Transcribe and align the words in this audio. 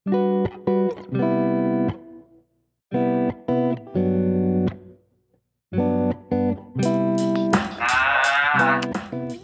Nah, 0.00 0.16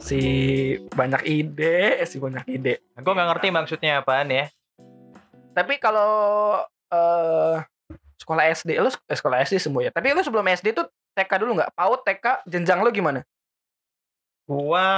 Si 0.00 0.16
banyak 0.96 1.28
ide, 1.28 2.00
si 2.08 2.16
banyak 2.16 2.48
ide. 2.48 2.80
Gue 2.96 3.12
nggak 3.12 3.28
ngerti 3.36 3.52
maksudnya 3.52 4.00
apaan 4.00 4.32
ya. 4.32 4.48
Tapi 5.52 5.76
kalau 5.76 6.64
eh 6.88 7.60
sekolah 8.16 8.48
SD 8.48 8.80
lu 8.80 8.88
eh, 8.88 9.12
sekolah 9.12 9.44
SD 9.44 9.60
semua 9.60 9.84
ya. 9.84 9.92
Tapi 9.92 10.16
lu 10.16 10.24
sebelum 10.24 10.48
SD 10.48 10.72
tuh 10.72 10.88
TK 11.12 11.44
dulu 11.44 11.60
nggak? 11.60 11.76
PAUD, 11.76 12.00
TK, 12.00 12.48
jenjang 12.48 12.80
lu 12.80 12.88
gimana? 12.88 13.20
Gua 14.48 14.88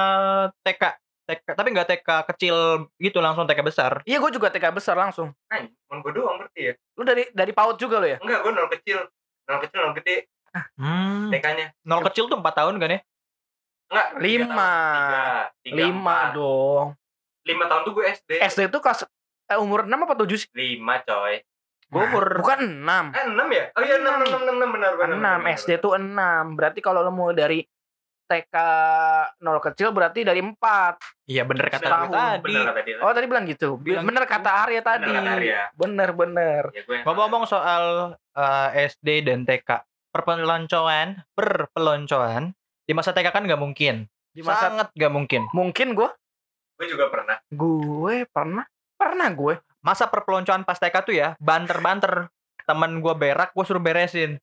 TK, 0.62 1.07
TK, 1.28 1.46
tapi 1.52 1.68
nggak 1.76 1.88
TK 1.92 2.08
kecil 2.32 2.56
gitu 2.96 3.20
langsung 3.20 3.44
TK 3.44 3.60
besar. 3.60 3.92
Iya, 4.08 4.16
gue 4.16 4.30
juga 4.32 4.48
TK 4.48 4.72
besar 4.72 4.96
langsung. 4.96 5.36
anjing, 5.52 5.76
cuman 5.84 5.98
gue 6.00 6.12
doang 6.16 6.36
berarti 6.40 6.60
ya. 6.60 6.72
Lu 6.96 7.02
dari 7.04 7.28
dari 7.36 7.52
PAUD 7.52 7.76
juga 7.76 8.00
lu 8.00 8.08
ya? 8.08 8.16
Enggak, 8.24 8.40
gue 8.40 8.52
nol 8.56 8.68
kecil. 8.72 8.98
Nol 9.44 9.60
kecil, 9.60 9.78
nol 9.84 9.94
gede. 10.00 10.16
Hmm. 10.80 11.28
TK-nya. 11.28 11.76
Nol 11.84 12.00
kecil 12.08 12.24
tuh 12.32 12.40
4 12.40 12.48
tahun 12.56 12.80
kan 12.80 12.96
ya? 12.96 13.00
Enggak, 13.92 14.08
Lima. 14.18 14.72
Tiga, 14.72 15.28
tiga, 15.60 15.76
Lima 15.76 16.16
empat. 16.16 16.28
dong. 16.32 16.86
Lima 17.44 17.64
tahun 17.68 17.82
tuh 17.84 17.92
gue 17.92 18.04
SD. 18.08 18.30
SD 18.40 18.60
tuh 18.72 18.80
kelas 18.80 19.04
eh, 19.48 19.58
umur 19.60 19.84
6 19.84 19.92
apa 19.92 20.14
7 20.16 20.32
sih? 20.32 20.48
Lima 20.56 21.04
coy. 21.04 21.44
Gue 21.88 22.02
umur 22.04 22.24
Bukan 22.40 22.60
6. 22.84 23.16
Eh, 23.16 23.24
enam 23.28 23.48
ya? 23.48 23.64
Oh 23.76 23.82
iya, 23.84 23.96
enam, 23.96 24.20
enam, 24.20 24.40
enam, 24.44 24.56
enam, 24.60 24.68
benar, 24.72 24.92
benar. 24.96 25.16
6 25.16 25.20
benar, 25.20 25.56
SD 25.56 25.70
benar. 25.76 25.84
tuh 25.84 25.92
6. 25.96 26.56
Berarti 26.56 26.80
kalau 26.80 27.00
lu 27.04 27.12
mau 27.12 27.32
dari 27.32 27.64
TK 28.28 28.54
nol 29.40 29.58
kecil 29.58 29.88
berarti 29.90 30.20
dari 30.22 30.44
4. 30.44 30.52
Iya 31.26 31.42
bener 31.42 31.66
kata 31.66 31.88
lu 32.04 32.12
tadi. 32.12 32.52
Kata 32.52 32.80
dia. 32.84 32.96
Oh, 33.00 33.10
tadi 33.10 33.26
bilang 33.26 33.48
gitu. 33.48 33.80
Bilang 33.80 34.04
bener 34.04 34.28
kata 34.28 34.68
Arya 34.68 34.80
tadi. 34.84 35.08
kata 35.08 35.32
Arya. 35.34 35.60
Bener 35.72 36.10
bener. 36.12 36.62
Ya, 36.70 36.84
Ngomong-ngomong 37.02 37.48
soal 37.48 38.14
eh, 38.36 38.68
SD 38.86 39.24
dan 39.24 39.42
TK, 39.42 39.80
perpeloncoan, 40.12 41.24
perpeloncoan 41.32 42.52
di 42.84 42.92
masa 42.92 43.10
TK 43.10 43.32
kan 43.32 43.44
nggak 43.44 43.58
mungkin. 43.58 44.04
Di 44.30 44.44
masa 44.44 44.68
Sangat 44.70 44.88
nggak 44.92 45.12
mungkin. 45.12 45.42
mungkin 45.50 45.96
gue 45.96 46.10
Gue 46.78 46.86
juga 46.86 47.10
pernah. 47.10 47.36
gue 47.50 48.22
pernah 48.30 48.62
pernah 48.94 49.28
gue 49.30 49.58
Masa 49.78 50.10
perpeloncoan 50.10 50.62
pas 50.62 50.74
TK 50.74 50.96
tuh 51.02 51.14
ya, 51.14 51.38
banter-banter. 51.38 52.28
Temen 52.66 52.98
gue 52.98 53.14
berak, 53.14 53.54
gue 53.54 53.64
suruh 53.64 53.80
beresin. 53.80 54.36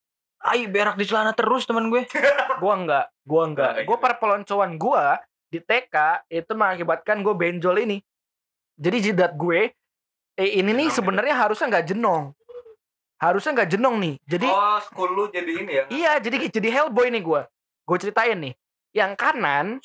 Ay, 0.45 0.69
berak 0.69 0.93
di 0.95 1.09
celana 1.09 1.33
terus 1.33 1.65
temen 1.65 1.89
gue. 1.89 2.05
gue 2.61 2.73
enggak 2.73 3.05
gue 3.25 3.41
enggak 3.41 3.71
Enggak 3.75 3.85
gue 3.85 3.97
gitu. 3.97 4.03
perpeloncoan 4.05 4.71
gue 4.79 5.05
di 5.51 5.59
TK 5.61 5.95
itu 6.31 6.51
mengakibatkan 6.55 7.17
gue 7.21 7.33
benjol 7.35 7.75
ini 7.83 7.97
jadi 8.75 8.97
jidat 9.11 9.31
gue 9.35 9.71
eh, 10.35 10.51
ini 10.59 10.71
nih 10.71 10.89
sebenarnya 10.91 11.35
harusnya 11.35 11.67
nggak 11.71 11.88
jenong 11.95 12.23
harusnya 13.19 13.51
nggak 13.55 13.69
jenong 13.71 13.95
nih 14.01 14.16
jadi 14.27 14.47
oh, 14.51 14.79
school 14.83 15.09
lu 15.16 15.23
jadi 15.31 15.51
ini 15.51 15.71
ya? 15.71 15.83
iya 15.91 16.11
jadi 16.19 16.51
jadi 16.51 16.69
hellboy 16.81 17.07
nih 17.07 17.23
gue 17.23 17.41
gue 17.88 17.97
ceritain 17.99 18.38
nih 18.39 18.53
yang 18.95 19.16
kanan 19.16 19.79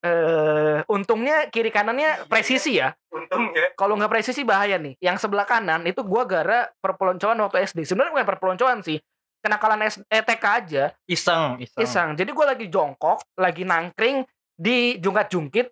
eh 0.00 0.80
untungnya 0.88 1.52
kiri 1.52 1.68
kanannya 1.68 2.24
presisi 2.24 2.80
ya 2.80 2.96
Untung 3.12 3.52
ya. 3.52 3.74
kalau 3.74 3.98
nggak 3.98 4.08
presisi 4.08 4.46
bahaya 4.46 4.78
nih. 4.78 4.94
Yang 5.02 5.26
sebelah 5.26 5.42
kanan 5.42 5.82
itu 5.82 6.06
gua 6.06 6.22
gara 6.24 6.70
perpeloncoan 6.78 7.36
waktu 7.42 7.66
SD. 7.66 7.82
Sebenarnya 7.82 8.14
bukan 8.14 8.28
perpeloncoan 8.32 8.78
sih. 8.86 9.02
Kenakalan 9.40 9.88
S 9.88 10.04
eh, 10.12 10.20
aja, 10.20 10.92
Iseng, 11.08 11.56
iseng. 11.64 11.80
iseng. 11.80 12.08
Jadi 12.12 12.30
gua 12.36 12.52
lagi 12.52 12.68
jongkok, 12.68 13.24
lagi 13.40 13.64
nangkring 13.64 14.20
di 14.52 15.00
jungkat-jungkit 15.00 15.66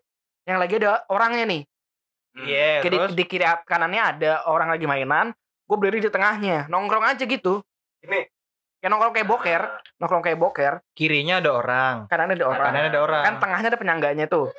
yang 0.48 0.56
lagi 0.56 0.80
ada 0.80 1.04
orangnya 1.12 1.44
nih. 1.44 1.62
Hmm. 2.32 2.46
Iya, 2.48 2.72
Kayak 2.80 2.92
di, 2.92 2.96
terus 2.96 3.12
di 3.12 3.24
kiri 3.28 3.44
kanannya 3.68 4.02
ada 4.02 4.32
orang 4.48 4.72
lagi 4.72 4.88
mainan, 4.88 5.36
gue 5.68 5.76
berdiri 5.76 6.08
di 6.08 6.08
tengahnya, 6.08 6.64
nongkrong 6.72 7.04
aja 7.04 7.28
gitu. 7.28 7.60
Ini 8.00 8.24
Kayak 8.78 8.90
nongkrong 8.94 9.14
kayak 9.18 9.28
boker, 9.28 9.62
nongkrong 9.98 10.22
kayak 10.22 10.38
boker, 10.38 10.72
kirinya 10.94 11.42
ada 11.42 11.50
orang. 11.50 11.96
kanannya 12.06 12.38
ada 12.38 12.46
orang. 12.46 12.70
Kanan 12.70 12.84
ada 12.94 13.00
orang. 13.02 13.22
Kan 13.26 13.34
tengahnya 13.42 13.68
ada 13.74 13.78
penyangganya 13.78 14.26
tuh. 14.30 14.54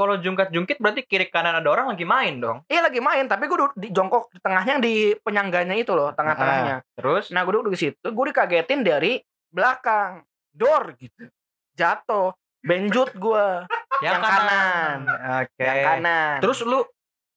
Kalau 0.00 0.16
jungkat-jungkit 0.16 0.80
berarti 0.80 1.04
kiri 1.04 1.28
kanan 1.28 1.52
ada 1.54 1.68
orang 1.68 1.92
lagi 1.92 2.08
main 2.08 2.40
dong. 2.40 2.64
Iya 2.64 2.88
lagi 2.88 3.04
main, 3.04 3.28
tapi 3.28 3.44
gue 3.44 3.58
di 3.76 3.92
jongkok 3.92 4.32
di 4.32 4.40
tengahnya 4.40 4.80
di 4.80 5.12
penyangganya 5.14 5.76
itu 5.76 5.92
loh, 5.92 6.08
tengah-tengahnya. 6.10 6.80
Terus 6.96 7.28
Nah 7.28 7.44
gue 7.44 7.52
duduk 7.52 7.76
di 7.76 7.80
situ, 7.82 8.06
gue 8.08 8.24
dikagetin 8.26 8.80
dari 8.80 9.20
belakang, 9.46 10.24
door 10.48 10.96
gitu, 10.96 11.28
jatuh, 11.74 12.32
benjut 12.60 13.12
gue, 13.12 13.46
yang 14.06 14.18
kanan. 14.18 15.04
Oke. 15.44 15.60
yang 15.60 16.00
kanan. 16.00 16.36
Terus 16.40 16.64
lu 16.64 16.80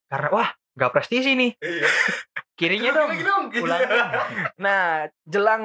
karena 0.08 0.32
wah 0.32 0.50
gak 0.74 0.94
prestisi 0.96 1.36
nih. 1.36 1.52
Iya. 1.60 1.88
Kirinya 2.60 2.92
dong. 2.96 3.10
lagi 3.12 3.24
dong. 3.26 3.44
gitu. 3.52 3.66
Ulang. 3.68 3.82
nah 4.64 4.84
jelang 5.26 5.64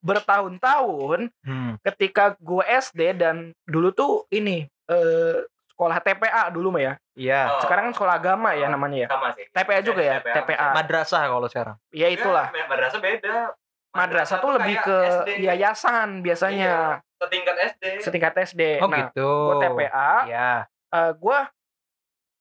bertahun-tahun, 0.00 1.28
Hmm. 1.44 1.76
ketika 1.84 2.34
gue 2.36 2.64
SD 2.64 3.14
dan 3.14 3.52
dulu 3.64 3.92
tuh 3.92 4.12
ini 4.30 4.64
eh, 4.88 5.38
sekolah 5.80 5.96
TPA 5.96 6.52
dulu 6.52 6.76
mah 6.76 6.82
ya. 6.84 6.94
Iya. 7.16 7.40
Oh. 7.56 7.60
Sekarang 7.64 7.88
kan 7.88 7.94
sekolah 7.96 8.14
agama 8.20 8.52
ya 8.52 8.68
namanya 8.68 8.98
ya. 9.00 9.08
Sama 9.08 9.32
sih. 9.32 9.48
TPA 9.48 9.80
juga 9.80 10.02
ya, 10.04 10.16
TPA. 10.20 10.76
Madrasah 10.76 11.24
kalau 11.24 11.48
sekarang. 11.48 11.76
Ya 11.88 12.12
itulah. 12.12 12.52
Ya, 12.52 12.68
madrasah 12.68 13.00
beda. 13.00 13.56
Madrasah 13.90 14.36
tuh 14.38 14.52
lebih 14.54 14.76
ke 14.76 14.96
SD. 15.24 15.30
yayasan 15.40 16.20
biasanya, 16.20 17.00
Iya, 17.00 17.16
setingkat 17.18 17.56
SD. 17.56 17.84
setingkat 18.04 18.32
SD. 18.44 18.62
Oh 18.78 18.86
nah, 18.86 19.08
gitu. 19.08 19.24
gue 19.24 19.56
TPA, 19.64 20.12
Iya. 20.28 20.50
eh 20.68 21.10
gue 21.16 21.38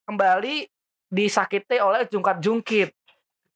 kembali 0.03 0.55
disakiti 1.07 1.79
oleh 1.79 2.05
jungkat-jungkit. 2.05 2.91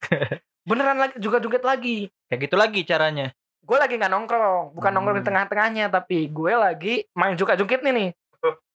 Beneran 0.64 0.96
lagi 0.98 1.20
jungkat-jungkit 1.20 1.62
lagi. 1.62 2.08
Kayak 2.32 2.40
gitu 2.40 2.56
lagi 2.56 2.82
caranya. 2.82 3.28
Gue 3.62 3.78
lagi 3.78 4.00
nggak 4.00 4.10
nongkrong, 4.10 4.64
bukan 4.74 4.90
Hmm. 4.90 4.96
nongkrong 4.98 5.18
di 5.20 5.26
tengah-tengahnya, 5.28 5.86
tapi 5.92 6.32
gue 6.32 6.54
lagi 6.56 7.04
main 7.14 7.36
jungkat-jungkit 7.36 7.84
nih 7.84 7.94
nih. 7.94 8.10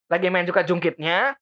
Lagi 0.09 0.27
main 0.29 0.45
jungkat-jungkitnya. 0.45 1.37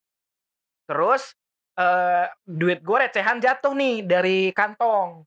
Terus 0.86 1.34
eh 1.76 2.26
duit 2.42 2.80
gue 2.80 2.96
recehan 2.98 3.36
jatuh 3.36 3.72
nih 3.72 4.02
dari 4.02 4.50
kantong. 4.50 5.22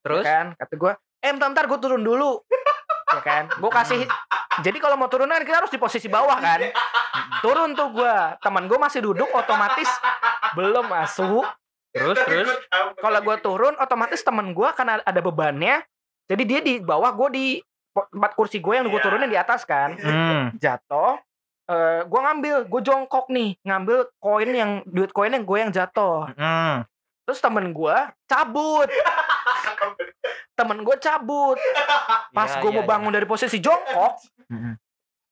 Terus 0.00 0.22
Ya 0.22 0.30
kan? 0.30 0.46
Kata 0.54 0.74
gue, 0.74 0.92
eh 1.20 1.30
bentar, 1.30 1.48
bentar 1.50 1.66
gue 1.66 1.78
turun 1.78 2.00
dulu. 2.00 2.40
ya 3.10 3.20
kan? 3.20 3.44
Gue 3.52 3.70
kasih. 3.70 4.06
Jadi 4.60 4.78
kalau 4.78 4.94
mau 4.94 5.10
turun 5.10 5.26
kan 5.26 5.42
kita 5.42 5.58
harus 5.60 5.70
di 5.70 5.78
posisi 5.78 6.06
bawah 6.06 6.38
kan? 6.38 6.62
Turun 7.42 7.74
tuh 7.74 7.90
gue. 7.90 8.16
Teman 8.40 8.64
gue 8.64 8.78
masih 8.78 9.02
duduk, 9.02 9.28
otomatis 9.30 9.90
belum 10.54 10.86
masuk. 10.86 11.42
terus 11.90 12.18
terus 12.26 12.50
Kalau 12.98 13.20
gue 13.20 13.36
turun, 13.38 13.74
otomatis 13.78 14.18
temen 14.18 14.50
gue 14.50 14.68
karena 14.74 14.98
ada 15.00 15.20
bebannya. 15.20 15.82
Jadi 16.26 16.42
dia 16.42 16.58
di 16.58 16.74
bawah, 16.80 17.10
gue 17.12 17.28
di 17.30 17.46
tempat 17.94 18.34
kursi 18.34 18.58
gue 18.58 18.74
yang 18.74 18.86
gue 18.88 18.96
Iya. 18.96 19.04
turunin 19.04 19.30
di 19.30 19.38
atas 19.38 19.62
kan. 19.62 19.94
hmm. 19.94 20.58
Jatuh. 20.58 21.18
Eh 21.64 22.00
gue 22.04 22.20
ngambil, 22.20 22.56
gue 22.68 22.80
jongkok 22.84 23.26
nih, 23.32 23.56
ngambil 23.64 24.08
koin 24.20 24.50
yang 24.52 24.70
duit 24.84 25.10
koin 25.16 25.32
yang 25.32 25.44
gue 25.48 25.58
yang 25.58 25.72
jatuh. 25.72 26.28
Hmm. 26.36 26.84
Terus 27.24 27.40
temen 27.40 27.72
gue 27.72 27.96
cabut, 28.28 28.88
temen 30.58 30.84
gue 30.84 30.96
cabut. 31.00 31.56
Pas 32.36 32.50
Iya, 32.52 32.60
gue 32.60 32.70
iya, 32.70 32.76
mau 32.80 32.84
bangun 32.84 33.12
dari 33.16 33.24
posisi 33.24 33.58
jongkok, 33.64 34.20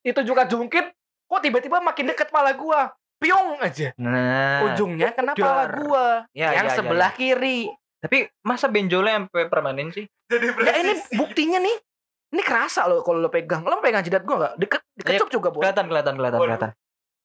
itu 0.03 0.21
juga 0.25 0.48
jungkit, 0.48 0.87
kok 1.28 1.41
tiba-tiba 1.44 1.84
makin 1.84 2.09
deket 2.09 2.32
pala 2.32 2.56
gue, 2.56 2.81
piung 3.21 3.60
aja. 3.60 3.92
Nah, 4.00 4.72
Ujungnya 4.72 5.12
kena 5.12 5.37
pala 5.37 5.69
gue, 5.69 6.06
Ya, 6.32 6.56
yang 6.56 6.66
ya, 6.66 6.72
ya, 6.72 6.76
sebelah 6.81 7.12
ya. 7.12 7.19
kiri. 7.19 7.60
Tapi 8.03 8.26
masa 8.42 8.66
benjolnya 8.66 9.22
sampai 9.28 9.47
permanen 9.47 9.94
sih? 9.94 10.10
Jadi 10.26 10.48
Ya 10.65 10.75
ini 10.82 10.97
buktinya 11.15 11.62
nih. 11.62 11.76
Ini 12.32 12.43
kerasa 12.43 12.88
loh 12.88 13.04
kalau 13.04 13.20
lo 13.20 13.28
pegang. 13.28 13.60
Lo 13.62 13.78
pegang 13.78 14.00
jidat 14.00 14.25
gue 14.25 14.32
nggak? 14.32 14.54
Deket, 14.56 14.81
dikecup 14.94 15.28
juga, 15.28 15.48
Bo. 15.48 15.60
Kelihatan, 15.60 15.84
kelihatan, 15.84 16.15
kelihatan, 16.16 16.41
kelihatan. 16.41 16.70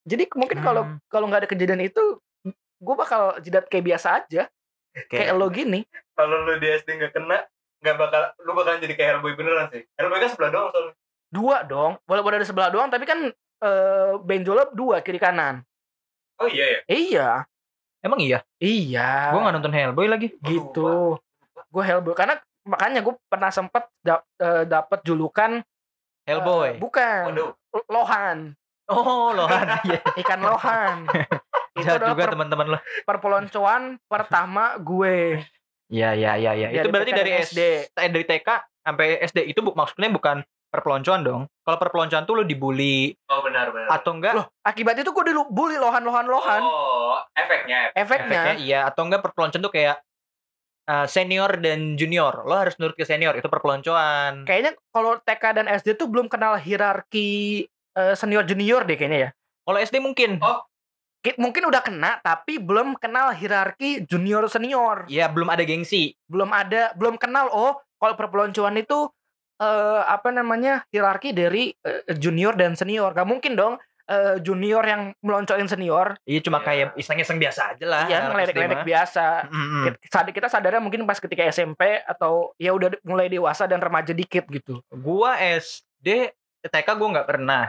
Jadi 0.04 0.24
mungkin 0.34 0.58
kalau 0.60 0.84
Hmm. 0.84 0.98
kalau 1.08 1.26
nggak 1.28 1.42
ada 1.42 1.50
kejadian 1.50 1.82
itu, 1.82 2.04
gue 2.78 2.96
bakal 2.96 3.40
jidat 3.40 3.68
kayak 3.68 3.86
biasa 3.86 4.08
aja, 4.20 4.44
kayak 5.08 5.32
lo 5.34 5.48
gini. 5.48 5.84
Kalau 6.12 6.44
lu 6.44 6.56
di 6.58 6.68
SD 6.70 6.96
nggak 6.96 7.14
kena, 7.14 7.44
nggak 7.80 7.96
bakal, 7.96 8.22
lu 8.40 8.52
bakalan 8.52 8.80
jadi 8.80 8.94
kayak 8.94 9.10
Hellboy 9.14 9.34
beneran 9.34 9.68
sih. 9.68 9.84
Hellboy 9.96 10.20
kan 10.20 10.30
sebelah 10.30 10.52
doang 10.52 10.70
soalnya. 10.70 10.94
Dua 11.28 11.58
dong, 11.64 12.00
walaupun 12.04 12.34
ada 12.34 12.46
sebelah 12.46 12.70
doang, 12.70 12.88
tapi 12.88 13.04
kan 13.04 13.20
eh, 13.58 14.12
benjolnya 14.22 14.70
dua 14.72 15.02
kiri 15.02 15.18
kanan. 15.18 15.64
Oh 16.38 16.46
iya 16.46 16.66
ya. 16.68 16.80
Iya, 16.88 17.30
Emang 18.00 18.22
iya? 18.22 18.40
iya. 18.58 19.34
Gua 19.34 19.42
nggak 19.42 19.56
nonton 19.58 19.74
Hellboy 19.74 20.08
lagi. 20.08 20.32
gitu. 20.40 21.18
Gue 21.68 21.84
Hellboy 21.84 22.14
karena 22.14 22.38
makanya 22.68 23.00
gue 23.02 23.16
pernah 23.32 23.50
sempet 23.50 23.88
dap, 24.04 24.28
eh, 24.38 24.68
dapet 24.68 25.00
julukan 25.08 25.64
eh, 25.64 26.28
Hellboy. 26.28 26.78
bukan 26.78 27.32
Waduh. 27.32 27.52
lohan, 27.88 28.38
oh, 28.92 29.32
lohan. 29.32 29.68
Iya. 29.88 30.00
ikan 30.22 30.42
lohan. 30.44 31.08
itu 31.78 31.86
Jahat 31.86 32.02
adalah 32.02 32.12
juga 32.18 32.26
teman-teman 32.34 32.66
lo. 32.74 32.78
perpeloncoan 33.06 33.82
pertama 34.10 34.76
gue. 34.82 35.46
Iya, 35.88 36.18
iya, 36.18 36.36
iya, 36.36 36.52
iya. 36.58 36.68
Dari 36.74 36.84
Itu 36.84 36.90
berarti 36.92 37.12
dari 37.16 37.32
dan 37.32 37.46
SD, 37.48 37.60
eh, 37.96 38.10
dari 38.12 38.26
TK 38.28 38.50
sampai 38.84 39.08
SD 39.24 39.40
itu 39.48 39.60
bu, 39.64 39.72
maksudnya 39.72 40.12
bukan 40.12 40.44
perpeloncoan 40.68 41.22
dong. 41.24 41.42
Kalau 41.64 41.78
perpeloncoan 41.80 42.28
tuh 42.28 42.34
lo 42.40 42.44
dibully 42.44 43.16
Oh 43.32 43.40
benar 43.40 43.72
benar. 43.72 43.88
atau 43.88 44.12
enggak 44.20 44.34
Loh, 44.36 44.52
akibat 44.68 45.00
itu 45.00 45.12
gue 45.16 45.24
dibully 45.32 45.80
lohan-lohan-lohan. 45.80 46.62
Oh, 46.64 47.24
efeknya. 47.32 47.96
Efeknya, 47.96 48.42
efeknya 48.52 48.54
iya 48.60 48.80
atau 48.88 49.08
enggak 49.08 49.24
perpeloncoan 49.24 49.64
tuh 49.64 49.72
kayak 49.72 49.96
eh, 50.88 51.06
senior 51.06 51.60
dan 51.60 52.00
junior. 52.00 52.48
Lo 52.48 52.56
harus 52.56 52.80
nurut 52.80 52.96
ke 52.96 53.04
senior, 53.04 53.36
itu 53.36 53.46
perpeloncoan. 53.46 54.48
Kayaknya 54.48 54.72
kalau 54.90 55.20
TK 55.20 55.44
dan 55.54 55.66
SD 55.68 56.00
tuh 56.00 56.08
belum 56.08 56.32
kenal 56.32 56.56
hierarki 56.58 57.64
eh, 57.94 58.16
senior 58.16 58.48
junior 58.48 58.88
deh 58.88 58.96
kayaknya 58.96 59.20
ya. 59.20 59.30
Kalau 59.68 59.78
SD 59.78 60.00
mungkin. 60.00 60.40
Oh. 60.40 60.64
Ki- 61.18 61.36
Mungkin 61.36 61.66
udah 61.66 61.82
kena 61.82 62.22
tapi 62.22 62.62
belum 62.62 62.96
kenal 63.02 63.34
hierarki 63.34 64.06
junior 64.06 64.46
senior. 64.48 65.10
Ya 65.10 65.28
belum 65.28 65.50
ada 65.50 65.66
gengsi. 65.66 66.14
Belum 66.30 66.54
ada, 66.54 66.94
belum 66.94 67.18
kenal 67.18 67.50
oh 67.50 67.76
kalau 67.98 68.14
perpeloncoan 68.14 68.78
itu 68.78 69.10
eh 69.58 70.02
apa 70.06 70.30
namanya 70.30 70.86
hierarki 70.94 71.34
dari 71.34 71.74
eh, 71.74 72.06
junior 72.16 72.54
dan 72.54 72.78
senior. 72.78 73.12
Gak 73.18 73.26
mungkin 73.26 73.58
dong 73.58 73.82
eh, 74.08 74.40
junior 74.40 74.80
yang 74.82 75.12
meloncoin 75.20 75.68
senior. 75.68 76.16
Iya 76.24 76.40
cuma 76.40 76.60
Iya. 76.60 76.66
kayak 76.66 76.88
iseng-iseng 76.96 77.38
biasa 77.38 77.76
aja 77.76 77.86
lah. 77.86 78.04
Iya, 78.08 78.18
ngeledek-ledek 78.32 78.82
biasa. 78.82 79.26
Mm-mm. 79.48 79.84
Kita, 79.84 79.98
sad- 80.10 80.32
kita 80.32 80.48
sadarnya 80.48 80.80
mungkin 80.80 81.04
pas 81.04 81.20
ketika 81.20 81.44
SMP 81.46 82.00
atau 82.02 82.56
ya 82.56 82.72
udah 82.72 82.96
de- 82.96 83.02
mulai 83.04 83.28
dewasa 83.28 83.68
dan 83.68 83.78
remaja 83.78 84.12
dikit 84.12 84.48
gitu. 84.48 84.80
Gua 84.90 85.36
SD, 85.38 86.32
TK 86.64 86.88
gue 86.90 87.08
nggak 87.14 87.28
pernah. 87.28 87.68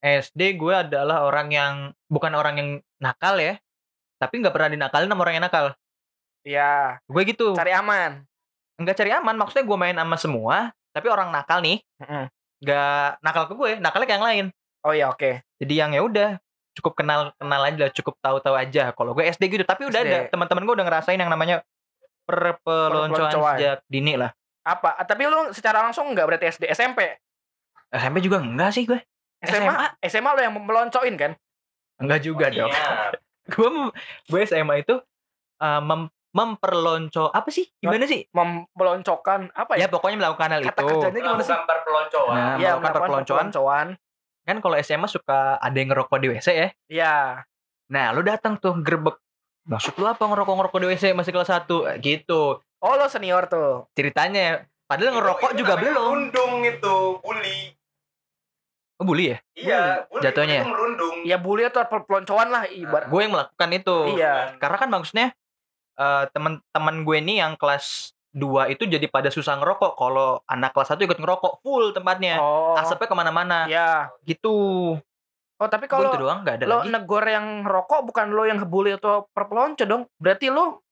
SD 0.00 0.54
gue 0.54 0.74
adalah 0.74 1.24
orang 1.24 1.48
yang 1.48 1.74
bukan 2.06 2.34
orang 2.34 2.54
yang 2.54 2.70
nakal 2.98 3.40
ya, 3.40 3.56
tapi 4.18 4.36
nggak 4.38 4.52
pernah 4.52 4.68
dinakalin 4.68 5.08
sama 5.08 5.22
orang 5.22 5.34
yang 5.34 5.46
nakal. 5.46 5.66
Ya, 6.44 7.00
Gue 7.08 7.24
gitu. 7.24 7.56
cari 7.56 7.72
aman. 7.72 8.20
Nggak 8.76 8.96
cari 8.98 9.10
aman, 9.14 9.32
maksudnya 9.32 9.64
gue 9.64 9.78
main 9.80 9.96
sama 9.96 10.16
semua, 10.20 10.56
tapi 10.92 11.08
orang 11.08 11.32
nakal 11.32 11.64
nih 11.64 11.80
Mm-mm. 11.96 12.28
nggak 12.60 13.08
nakal 13.22 13.48
ke 13.48 13.54
gue, 13.54 13.70
nakalnya 13.80 14.04
ke 14.04 14.14
yang 14.14 14.26
lain. 14.26 14.46
Oh 14.84 14.92
ya 14.92 15.08
oke. 15.08 15.40
Jadi 15.58 15.74
yang 15.74 15.96
ya 15.96 16.04
udah 16.04 16.28
cukup 16.76 16.92
kenal 17.00 17.32
kenal 17.40 17.60
aja 17.64 17.88
lah, 17.88 17.92
cukup 17.92 18.14
tahu-tahu 18.20 18.54
aja. 18.54 18.92
Kalau 18.92 19.16
gue 19.16 19.24
SD 19.24 19.48
gitu, 19.48 19.64
tapi 19.64 19.88
udah 19.88 20.00
SD. 20.00 20.08
ada 20.08 20.18
teman-teman 20.28 20.62
gue 20.68 20.74
udah 20.76 20.86
ngerasain 20.86 21.16
yang 21.16 21.32
namanya 21.32 21.64
perpeloncoan 22.28 23.32
sejak 23.56 23.80
dini 23.88 24.20
lah. 24.20 24.32
Apa? 24.64 24.96
Ah, 24.96 25.04
Tapi 25.04 25.28
lu 25.28 25.52
secara 25.52 25.84
langsung 25.84 26.08
nggak 26.12 26.24
berarti 26.24 26.46
SD, 26.52 26.64
SMP, 26.72 27.20
SMP 27.88 28.18
juga 28.20 28.40
enggak 28.40 28.70
sih 28.72 28.84
gue. 28.84 29.00
SMA, 29.44 30.00
SMA 30.08 30.30
lu 30.32 30.40
yang 30.40 30.54
meloncoin 30.56 31.14
kan? 31.16 31.32
Enggak 32.00 32.20
juga 32.20 32.48
dong. 32.50 32.72
Iya. 33.44 33.52
gue 33.52 33.68
gue 34.32 34.40
SMA 34.48 34.80
itu 34.80 34.96
uh, 35.60 35.80
mem- 35.84 36.08
memperlonco 36.32 37.28
apa 37.28 37.52
sih 37.52 37.68
gimana 37.76 38.08
sih 38.08 38.24
Mem- 38.32 38.64
meloncokan 38.72 39.52
apa 39.52 39.76
ya 39.76 39.84
ya? 39.84 39.92
pokoknya 39.92 40.16
melakukan 40.16 40.48
hal 40.48 40.60
Kata 40.64 40.80
itu 40.80 40.84
kerjanya 40.88 41.20
gimana 41.20 41.42
sih? 41.44 41.52
Melakukan 41.52 41.68
perpeloncoan. 41.68 42.32
Nah, 42.32 42.40
Iya, 42.40 42.48
melakukan 42.48 42.64
melakukan 42.64 42.94
perpeloncoan 42.96 43.46
perpeloncoan. 43.52 43.86
Kan 44.44 44.56
kalau 44.58 44.76
SMA 44.76 45.04
suka 45.06 45.56
ada 45.56 45.72
yang 45.72 45.90
ngerokok 45.90 46.18
di 46.18 46.28
WC 46.30 46.48
ya 46.50 46.68
Iya. 46.86 47.14
nah 47.86 48.06
lu 48.10 48.20
datang 48.20 48.54
tuh 48.54 48.76
gerbek 48.76 49.16
maksud 49.64 49.92
lu 49.94 50.04
apa 50.04 50.20
ngerokok 50.20 50.54
ngerokok 50.54 50.78
di 50.78 50.88
WC 50.90 51.04
masih 51.12 51.32
kelas 51.32 51.50
1 51.50 51.68
gitu 51.98 52.60
Oh, 52.78 52.94
lo 52.94 53.08
senior 53.08 53.44
tuh. 53.46 53.88
ceritanya 53.92 54.60
padahal 54.84 55.08
Itu- 55.08 55.16
ngerokok 55.16 55.48
itu 55.48 55.58
juga 55.58 55.74
belum 55.74 55.96
Merundung 55.96 56.54
itu, 56.62 56.96
bully. 57.18 57.58
oh, 58.94 59.04
bully 59.04 59.24
ya 59.26 59.38
Iya, 59.54 59.82
bully. 60.06 60.20
Jatuhnya 60.22 60.56
Itu 60.58 60.68
merundung. 60.68 61.16
Ya 61.24 61.36
bully 61.36 61.64
atau 61.64 61.80
perpeloncoan 61.82 62.48
lah 62.48 62.68
ibarat. 62.68 63.08
gue 63.08 63.20
yang 63.20 63.32
melakukan 63.32 63.70
itu 63.72 63.96
Iya. 64.14 64.56
karena 64.56 64.76
kan 64.76 64.88
maksudnya 64.90 65.26
eh, 65.94 66.24
teman-teman 66.28 66.96
gue 67.00 67.18
nih 67.22 67.36
yang 67.38 67.54
kelas 67.54 68.12
2 68.34 68.66
itu 68.68 68.82
jadi 68.84 69.06
pada 69.06 69.30
susah 69.30 69.54
ngerokok 69.56 69.94
kalau 69.94 70.42
anak 70.44 70.74
kelas 70.74 70.90
1 70.90 71.00
ikut 71.00 71.18
ngerokok 71.18 71.62
full 71.62 71.94
tempatnya 71.94 72.36
Oh. 72.36 72.74
asapnya 72.74 73.06
ke 73.06 73.14
mana-mana 73.14 73.58
Ya. 73.64 74.10
gitu 74.26 74.98
Oh, 75.54 75.70
tapi 75.70 75.86
kalau 75.86 76.10
kalau 76.10 76.18
itu 76.18 76.22
doang 76.26 76.42
nggak 76.42 76.54
ada 76.58 76.64
lo 76.66 76.76
lagi 76.82 76.90
negor 76.90 77.24
yang 77.24 77.62
rokok 77.62 78.02
bukan 78.04 78.26
lo 78.34 78.42
yang 78.42 78.58
ngebully 78.58 78.98
atau 78.98 79.30
perpelonco 79.30 79.86
dong. 79.86 80.02
Berarti 80.18 80.50
lo 80.50 80.82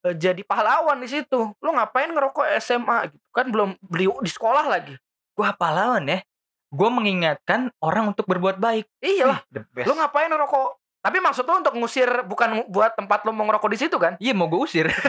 eh, 0.00 0.16
jadi 0.16 0.40
pahlawan 0.42 0.96
di 0.96 1.06
situ. 1.06 1.52
Lo 1.52 1.70
ngapain 1.76 2.08
ngerokok 2.08 2.48
SMA 2.56 3.12
gitu 3.12 3.20
kan 3.28 3.52
belum 3.52 3.76
beli 3.84 4.08
di 4.24 4.32
sekolah 4.32 4.64
lagi. 4.64 4.96
gua 5.36 5.52
pahlawan 5.52 6.08
ya 6.08 6.18
gua 6.66 6.88
mengingatkan 6.90 7.68
orang 7.78 8.10
untuk 8.10 8.24
berbuat 8.24 8.56
baik 8.56 8.88
Iya 8.98 9.28
lah. 9.28 9.40
Lo 9.84 9.92
ngapain 9.94 10.32
ngerokok? 10.32 10.68
Tapi 11.08 11.24
maksud 11.24 11.48
lo 11.48 11.64
untuk 11.64 11.72
ngusir 11.80 12.04
bukan 12.28 12.68
buat 12.68 12.92
tempat 12.92 13.24
lo 13.24 13.32
mau 13.32 13.48
ngerokok 13.48 13.72
di 13.72 13.78
situ 13.80 13.96
kan? 13.96 14.20
iya 14.20 14.36
mau 14.36 14.44
gue 14.44 14.60
usir. 14.60 14.84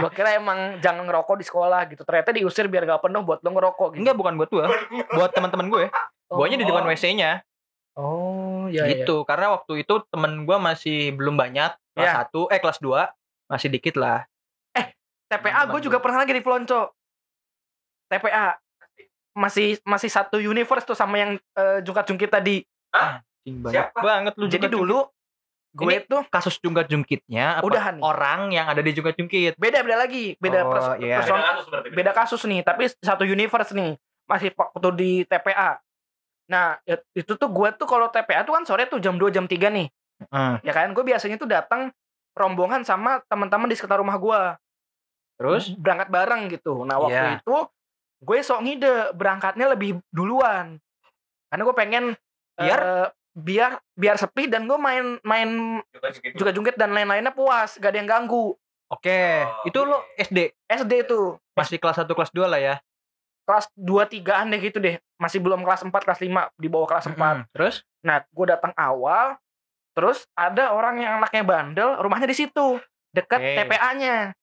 Gua 0.00 0.08
kira 0.08 0.40
emang 0.40 0.80
jangan 0.80 1.04
ngerokok 1.04 1.36
di 1.36 1.44
sekolah 1.44 1.84
gitu. 1.92 2.00
Ternyata 2.08 2.32
diusir 2.32 2.64
biar 2.72 2.88
gak 2.88 3.04
penuh 3.04 3.20
buat 3.20 3.44
lo 3.44 3.52
ngerokok 3.52 3.92
gitu. 3.92 4.00
enggak 4.00 4.16
bukan 4.16 4.32
buat 4.40 4.48
gua 4.48 4.64
buat 5.12 5.30
teman-teman 5.36 5.68
gue 5.68 5.84
guanya 6.32 6.56
di 6.56 6.64
depan 6.64 6.86
Oh. 6.86 6.88
WC-nya 6.88 7.44
Oh, 8.00 8.64
iya 8.72 8.88
iya. 8.88 9.04
gitu 9.04 9.28
karena 9.28 9.52
waktu 9.52 9.84
itu 9.84 10.00
temen 10.08 10.48
gua 10.48 10.56
masih 10.56 11.12
belum 11.12 11.36
banyak 11.36 11.76
kelas 11.92 12.16
Iya. 12.16 12.24
1 12.32 12.52
eh 12.56 12.60
kelas 12.62 12.78
2 12.80 13.52
masih 13.52 13.68
dikit 13.68 14.00
lah 14.00 14.24
TPA 15.30 15.62
gue 15.70 15.80
juga 15.84 16.02
pernah 16.02 16.26
lagi 16.26 16.34
di 16.34 16.42
Flonco. 16.42 16.90
TPA 18.10 18.58
masih 19.38 19.78
masih 19.86 20.10
satu 20.10 20.42
universe 20.42 20.82
tuh 20.82 20.98
sama 20.98 21.22
yang 21.22 21.38
eh, 21.38 21.78
jungkat-jungkit 21.86 22.26
tadi. 22.26 22.66
Anjing 22.90 23.29
banyak 23.42 23.72
Siapa? 23.72 23.98
banget 23.98 24.32
lu 24.36 24.44
Jadi 24.46 24.66
dulu 24.68 24.98
gue 25.70 25.86
Ini- 25.88 26.04
tuh 26.04 26.22
kasus 26.26 26.58
jungkat-jungkitnya 26.58 27.58
apa 27.58 27.64
Udahan 27.64 27.94
nih. 27.96 28.02
orang 28.02 28.40
yang 28.50 28.66
ada 28.66 28.78
di 28.78 28.90
jungkat-jungkit 28.90 29.54
beda 29.54 29.80
beda 29.80 29.96
lagi, 29.98 30.34
beda 30.36 30.60
Oh, 30.60 30.68
pers- 30.68 30.98
iya. 30.98 31.22
person- 31.22 31.38
Beda 31.38 31.46
kasus 31.46 31.66
berarti. 31.68 31.88
beda 31.90 32.12
kasus 32.12 32.42
nih, 32.44 32.60
tapi 32.60 32.82
satu 32.96 33.22
universe 33.22 33.70
nih. 33.70 33.94
Masih 34.26 34.50
waktu 34.52 34.88
di 34.92 35.10
TPA. 35.24 35.78
Nah, 36.46 36.74
ya- 36.84 37.02
itu 37.12 37.32
tuh 37.32 37.48
gue 37.48 37.68
tuh 37.72 37.86
kalau 37.86 38.06
TPA 38.06 38.42
tuh 38.42 38.52
kan 38.52 38.64
sore 38.64 38.84
tuh 38.84 38.98
jam 38.98 39.14
2 39.14 39.30
jam 39.30 39.46
3 39.46 39.70
nih. 39.70 39.86
Hmm. 40.26 40.58
Ya 40.60 40.70
kan? 40.70 40.90
Gue 40.90 41.02
biasanya 41.02 41.34
tuh 41.34 41.46
datang 41.46 41.94
rombongan 42.32 42.82
sama 42.82 43.22
teman-teman 43.24 43.66
di 43.66 43.74
sekitar 43.74 43.96
rumah 43.96 44.16
gue. 44.16 44.40
terus 45.36 45.72
berangkat 45.72 46.12
bareng 46.12 46.42
gitu. 46.50 46.84
Nah 46.84 47.00
waktu 47.00 47.16
Iya. 47.16 47.40
itu 47.40 47.56
gue 48.20 48.38
sok 48.42 48.60
ngide 48.60 49.16
berangkatnya 49.16 49.72
lebih 49.72 49.96
duluan 50.10 50.76
karena 51.48 51.62
gue 51.64 51.72
pengen 51.72 52.04
Biar? 52.52 52.76
eh, 52.78 53.08
biar 53.30 53.78
biar 53.94 54.18
sepi 54.18 54.50
dan 54.50 54.66
gue 54.66 54.74
main 54.74 55.16
main 55.22 55.78
Juga 56.34 56.50
jungkit 56.50 56.74
dan 56.74 56.90
lain-lainnya 56.90 57.30
puas 57.30 57.78
gak 57.78 57.94
ada 57.94 57.98
yang 58.02 58.10
ganggu 58.10 58.58
oke 58.90 59.20
Oh, 59.46 59.64
itu 59.64 59.78
lo 59.80 60.02
SD 60.18 60.50
SD 60.66 60.92
tuh 61.06 61.38
masih 61.54 61.78
kelas 61.78 62.02
1 62.02 62.10
kelas 62.10 62.30
2 62.34 62.46
lah 62.46 62.58
ya 62.58 62.74
kelas 63.46 63.70
2 63.74 64.22
3 64.22 64.50
deh 64.50 64.60
gitu 64.60 64.78
deh 64.78 64.98
masih 65.16 65.38
belum 65.38 65.62
kelas 65.62 65.86
4 65.86 65.92
kelas 65.92 66.20
5 66.20 66.58
di 66.58 66.68
bawah 66.68 66.88
kelas 66.90 67.06
4 67.10 67.14
Mm-mm. 67.14 67.38
terus 67.54 67.86
nah 68.02 68.22
gue 68.24 68.46
datang 68.46 68.74
awal 68.74 69.38
terus 69.94 70.26
ada 70.34 70.74
orang 70.74 70.98
yang 70.98 71.12
anaknya 71.18 71.42
bandel 71.42 71.98
rumahnya 71.98 72.26
di 72.26 72.36
situ 72.36 72.78
dekat 73.10 73.38
Oke. 73.38 73.54
TPA-nya 73.58 74.34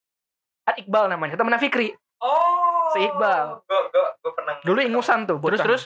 Kan 0.63 0.75
Iqbal 0.77 1.07
namanya 1.07 1.39
temennya 1.39 1.59
Fikri 1.59 1.95
Oh. 2.17 2.89
Si 2.91 2.99
Iqbal. 2.99 3.61
Gue 4.19 4.31
pernah. 4.33 4.57
dulu 4.65 4.81
ingusan 4.81 5.29
tuh 5.29 5.37
terus 5.37 5.61
bocah. 5.61 5.63
terus 5.63 5.81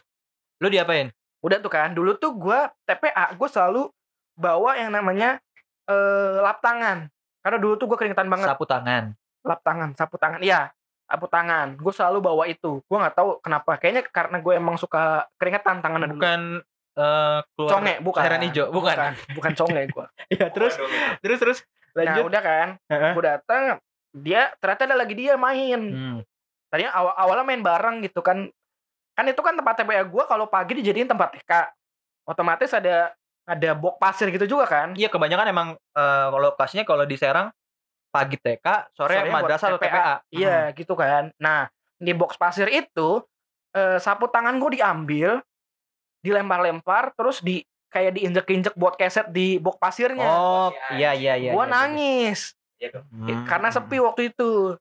lu 0.58 0.72
diapain 0.72 1.12
Udah 1.42 1.58
tuh 1.58 1.72
kan, 1.74 1.94
dulu 1.94 2.16
tuh 2.18 2.34
gua 2.38 2.70
TPA, 2.86 3.34
gue 3.34 3.50
selalu 3.50 3.90
bawa 4.38 4.78
yang 4.78 4.94
namanya 4.94 5.42
eh 5.90 6.38
lap 6.42 6.62
tangan. 6.62 7.10
Karena 7.42 7.58
dulu 7.58 7.74
tuh 7.78 7.90
gue 7.90 7.98
keringetan 7.98 8.30
banget. 8.30 8.48
sapu 8.54 8.70
tangan 8.70 9.18
Lap 9.42 9.60
tangan, 9.66 9.90
sapu 9.98 10.22
tangan. 10.22 10.40
Iya, 10.46 10.70
sapu 11.10 11.26
tangan. 11.26 11.74
Gue 11.82 11.90
selalu 11.90 12.22
bawa 12.22 12.46
itu. 12.46 12.86
Gue 12.86 12.98
nggak 13.02 13.18
tahu 13.18 13.42
kenapa. 13.42 13.82
Kayaknya 13.82 14.06
karena 14.14 14.38
gue 14.38 14.54
emang 14.54 14.78
suka 14.78 15.26
keringetan 15.42 15.82
tangannya 15.82 16.14
dulu. 16.14 16.22
bukan 16.22 16.42
eh 16.92 17.40
keluar 17.56 17.72
conge, 17.72 17.94
bukan. 18.04 18.20
cairan 18.20 18.44
hijau 18.44 18.66
bukan, 18.68 18.96
Bukan, 19.00 19.14
bukan 19.40 19.54
conge 19.56 19.82
gue. 19.88 20.06
ya 20.38 20.48
terus 20.52 20.76
terus 21.24 21.40
terus 21.40 21.60
Nah, 21.92 22.16
lanjut 22.16 22.24
udah 22.32 22.42
kan. 22.42 22.68
Heeh. 22.88 23.12
Gue 23.16 23.24
datang, 23.28 23.64
dia 24.16 24.52
ternyata 24.60 24.84
ada 24.88 24.96
lagi 24.96 25.14
dia 25.16 25.36
main. 25.36 25.82
Hmm. 25.92 26.18
Tadinya 26.72 26.92
awal 26.96 27.14
awalnya 27.20 27.46
main 27.48 27.64
bareng 27.64 27.96
gitu 28.08 28.24
kan. 28.24 28.48
Kan 29.16 29.26
itu 29.28 29.42
kan 29.44 29.54
tempat 29.56 29.76
TPA 29.80 30.04
gue 30.08 30.24
kalau 30.26 30.46
pagi 30.48 30.80
dijadiin 30.80 31.10
tempat 31.10 31.36
TK. 31.36 31.52
Otomatis 32.26 32.72
ada 32.72 33.12
ada 33.46 33.70
bok 33.76 33.98
pasir 33.98 34.30
gitu 34.32 34.46
juga 34.48 34.66
kan. 34.70 34.94
Iya 34.96 35.10
kebanyakan 35.12 35.48
emang 35.50 35.68
eh, 35.76 36.26
kalau 36.32 36.54
lokasinya 36.54 36.86
kalau 36.88 37.04
di 37.04 37.18
Serang 37.18 37.52
pagi 38.12 38.36
TK, 38.36 38.92
sore 38.92 39.16
Sorenya 39.18 39.34
madrasah 39.34 39.68
atau 39.72 39.80
TPA. 39.80 40.16
Iya 40.32 40.72
gitu 40.76 40.94
kan. 40.96 41.32
Nah 41.40 41.68
di 42.02 42.12
box 42.16 42.38
pasir 42.40 42.68
itu 42.72 43.24
eh, 43.76 43.98
sapu 44.00 44.28
tangan 44.28 44.60
gue 44.60 44.80
diambil, 44.80 45.40
dilempar-lempar, 46.22 47.16
terus 47.18 47.42
di 47.42 47.64
kayak 47.92 48.16
diinjek-injek 48.16 48.74
buat 48.80 48.96
keset 48.96 49.28
di 49.36 49.60
box 49.60 49.76
pasirnya. 49.76 50.28
Oh, 50.32 50.72
iya 50.96 51.12
anjing. 51.12 51.24
iya 51.28 51.34
iya. 51.36 51.52
gue 51.52 51.66
iya, 51.68 51.72
nangis 51.72 52.56
Iya 52.82 52.90
dong. 52.98 53.06
Eh, 53.30 53.36
Hmm. 53.38 53.46
karena 53.46 53.70
sepi 53.70 53.98
waktu 54.02 54.22
itu. 54.34 54.74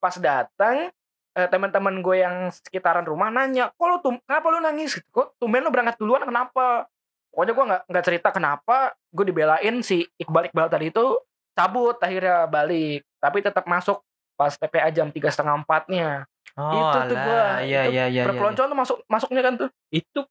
Pas 0.00 0.16
datang 0.16 0.88
eh, 1.32 1.48
teman-teman 1.48 2.00
gue 2.00 2.16
yang 2.18 2.48
sekitaran 2.48 3.02
rumah 3.02 3.28
nanya, 3.28 3.72
kok 3.72 3.86
lu 3.86 3.96
tum 4.00 4.14
kenapa 4.22 4.46
lu 4.48 4.58
nangis? 4.58 5.00
Kok 5.08 5.36
tumben 5.36 5.62
lu 5.62 5.70
berangkat 5.70 5.96
duluan 5.96 6.22
kenapa? 6.22 6.86
Pokoknya 7.32 7.52
gue 7.52 7.64
nggak 7.64 7.82
nggak 7.88 8.04
cerita 8.04 8.28
kenapa. 8.28 8.76
Gue 9.08 9.24
dibelain 9.24 9.74
si 9.80 10.04
Iqbal 10.16 10.52
Iqbal 10.52 10.68
tadi 10.68 10.88
itu 10.88 11.04
cabut 11.52 11.96
akhirnya 11.96 12.44
balik, 12.46 13.04
tapi 13.16 13.38
tetap 13.40 13.64
masuk 13.64 14.00
pas 14.34 14.52
TPA 14.52 14.88
jam 14.90 15.08
tiga 15.08 15.28
setengah 15.28 15.56
empatnya. 15.56 16.24
Oh, 16.52 16.68
itu 16.68 16.98
tuh 17.08 17.16
alah, 17.16 17.24
gua, 17.24 17.44
Iya 17.64 17.82
iya 17.88 18.04
iya. 18.04 18.04
iya. 18.08 18.22
Perpeloncoan 18.28 18.68
tuh 18.68 18.76
masuk 18.76 18.96
masuknya 19.08 19.40
kan 19.40 19.54
tuh. 19.56 19.68
Itu 19.88 20.28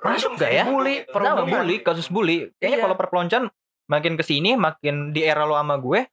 nggak 0.00 0.16
sih, 0.16 0.56
ya? 0.56 0.64
Bully, 0.64 1.04
gitu. 1.04 1.12
per- 1.12 1.20
Nah, 1.20 1.36
Perundungan. 1.36 1.60
bully, 1.60 1.76
kasus 1.84 2.08
bully. 2.08 2.48
Kayaknya 2.56 2.76
Iya. 2.80 2.84
kalau 2.88 2.96
perpeloncoan 2.96 3.44
makin 3.90 4.14
ke 4.14 4.22
sini 4.22 4.54
makin 4.54 5.10
di 5.10 5.20
era 5.20 5.42
lo 5.42 5.58
sama 5.58 5.74
gue 5.76 6.06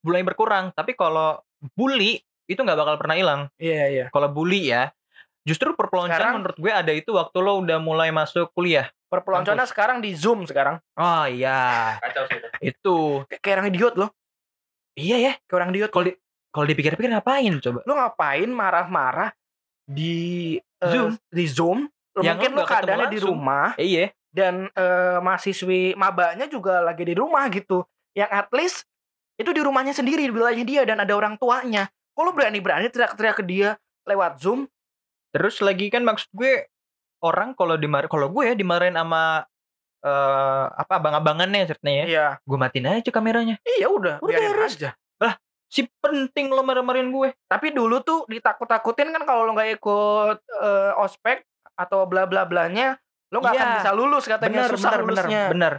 mulai 0.00 0.24
berkurang 0.24 0.72
tapi 0.72 0.96
kalau 0.96 1.36
bully 1.76 2.24
itu 2.48 2.58
nggak 2.58 2.74
bakal 2.74 2.96
pernah 2.96 3.14
hilang 3.14 3.40
Iya, 3.56 3.84
iya. 3.86 4.04
kalau 4.08 4.26
bully 4.26 4.66
ya 4.66 4.90
justru 5.44 5.72
perpeloncoan 5.72 6.16
Sekarang- 6.16 6.34
menurut 6.40 6.58
gue 6.58 6.72
ada 6.72 6.90
itu 6.90 7.12
waktu 7.12 7.36
lo 7.38 7.60
udah 7.60 7.78
mulai 7.78 8.08
masuk 8.10 8.50
kuliah 8.52 8.88
Perpeloncoannya 9.08 9.64
sekarang 9.64 9.98
di 10.00 10.12
Zoom 10.12 10.44
sekarang. 10.44 10.76
oh 10.92 11.24
iya 11.24 11.96
Kacau 11.98 12.24
sih 12.26 12.36
itu. 12.36 12.48
itu 12.60 12.96
Kayak, 13.40 13.54
orang 13.56 13.68
idiot 13.68 13.94
loh. 13.96 14.10
iya 14.92 15.16
ya 15.18 15.32
Kayak 15.42 15.56
orang 15.56 15.70
idiot. 15.70 15.90
kalau 15.90 16.04
di 16.04 16.12
kalau 16.48 16.66
dipikir-pikir 16.66 17.08
ngapain 17.08 17.52
coba 17.58 17.80
Lu 17.84 17.92
ngapain 17.92 18.48
marah-marah 18.48 19.32
di 19.84 20.56
eh, 20.60 20.88
Zoom. 20.88 21.16
di 21.28 21.44
Zoom? 21.46 21.78
Lu 22.12 22.20
Yang 22.20 22.36
mungkin 22.36 22.52
ketemu 22.52 22.68
keadaannya 22.68 23.08
di 23.08 23.20
rumah 23.20 23.66
eh, 23.74 23.86
iya 23.86 24.06
dan 24.28 24.68
eh, 24.68 25.18
mahasiswi 25.18 25.92
mabanya 25.94 26.44
juga 26.44 26.84
lagi 26.84 27.00
di 27.02 27.16
rumah 27.16 27.48
gitu. 27.48 27.80
Yang 28.12 28.30
at 28.30 28.48
least 28.52 28.78
itu 29.36 29.48
di 29.48 29.62
rumahnya 29.62 29.92
sendiri 29.92 30.20
di 30.20 30.30
wilayahnya 30.30 30.66
dia 30.66 30.82
dan 30.84 31.00
ada 31.00 31.12
orang 31.12 31.40
tuanya. 31.40 31.88
Kok 32.18 32.26
lu 32.26 32.34
berani-berani 32.34 32.90
teriak-teriak 32.90 33.38
ke 33.38 33.44
dia 33.46 33.78
lewat 34.02 34.42
Zoom? 34.42 34.66
terus 35.28 35.60
lagi 35.60 35.86
kan 35.86 36.02
maksud 36.02 36.26
gue 36.32 36.66
orang 37.20 37.52
kalau 37.52 37.76
dimar 37.76 38.08
kalau 38.08 38.26
gue 38.26 38.48
ya 38.48 38.54
dimarahin 38.56 38.96
sama 38.96 39.44
eh 40.00 40.64
apa 40.72 40.96
abang-abangannya 40.96 41.68
ceritanya 41.68 41.94
ya 41.94 42.06
Iya. 42.08 42.26
gue 42.42 42.58
matiin 42.58 42.86
aja 42.88 43.10
kameranya 43.12 43.60
Iya 43.60 43.86
udah, 43.92 44.14
Udah 44.18 44.30
biarin 44.34 44.56
beres. 44.56 44.74
aja. 44.74 44.90
si 45.68 45.84
penting 46.00 46.48
lo 46.48 46.64
marah-marahin 46.64 47.12
gue 47.12 47.36
Tapi 47.44 47.76
dulu 47.76 48.00
tuh 48.00 48.24
ditakut-takutin 48.24 49.12
kan 49.12 49.22
kalau 49.22 49.44
lo 49.44 49.52
nggak 49.52 49.76
ikut 49.76 50.38
eh, 50.40 50.92
ospek 50.96 51.44
atau 51.76 52.08
bla 52.08 52.24
bla 52.24 52.48
blanya, 52.48 52.96
lo 53.28 53.38
nggak 53.38 53.52
akan 53.52 53.68
Iya. 53.68 53.76
bisa 53.78 53.90
lulus 53.92 54.24
katanya 54.24 54.64
bener 54.64 54.70
susah 54.72 54.90
bener 54.90 54.98
bener 54.98 55.06
lulusnya. 55.22 55.42
bener 55.52 55.72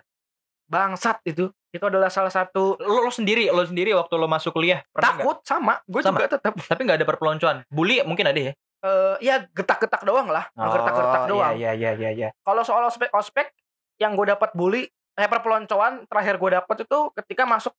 Bangsat 0.69 1.17
itu. 1.25 1.49
Itu 1.69 1.85
adalah 1.85 2.09
salah 2.09 2.33
satu 2.33 2.81
lo, 2.81 3.05
lo 3.05 3.11
sendiri 3.13 3.53
lo 3.53 3.61
sendiri 3.61 3.93
waktu 3.93 4.13
lo 4.17 4.25
masuk 4.25 4.57
kuliah 4.57 4.81
takut 4.89 5.37
sama. 5.45 5.77
Gue 5.85 6.01
juga 6.01 6.25
tetap 6.25 6.57
tapi 6.57 6.81
nggak 6.81 6.99
ada 7.01 7.07
perpeloncoan? 7.07 7.57
Bully 7.69 8.01
mungkin 8.05 8.25
ada 8.25 8.39
ya? 8.41 8.53
Eh 8.79 9.15
ya 9.21 9.43
getak-getak 9.51 10.07
doang 10.07 10.31
lah, 10.31 10.47
getak-getak 10.55 11.23
doang. 11.27 11.53
iya 11.59 11.75
iya 11.75 11.93
iya 11.93 12.09
iya. 12.15 12.29
Kalau 12.41 12.63
soal 12.63 12.87
ospek 12.87 13.11
ospek 13.11 13.51
yang 13.99 14.15
gue 14.15 14.31
dapat 14.31 14.55
bully, 14.55 14.87
eh 15.19 15.27
perpeloncoan 15.27 16.07
terakhir 16.07 16.39
gue 16.39 16.49
dapat 16.55 16.87
itu 16.87 16.99
ketika 17.19 17.43
masuk 17.43 17.75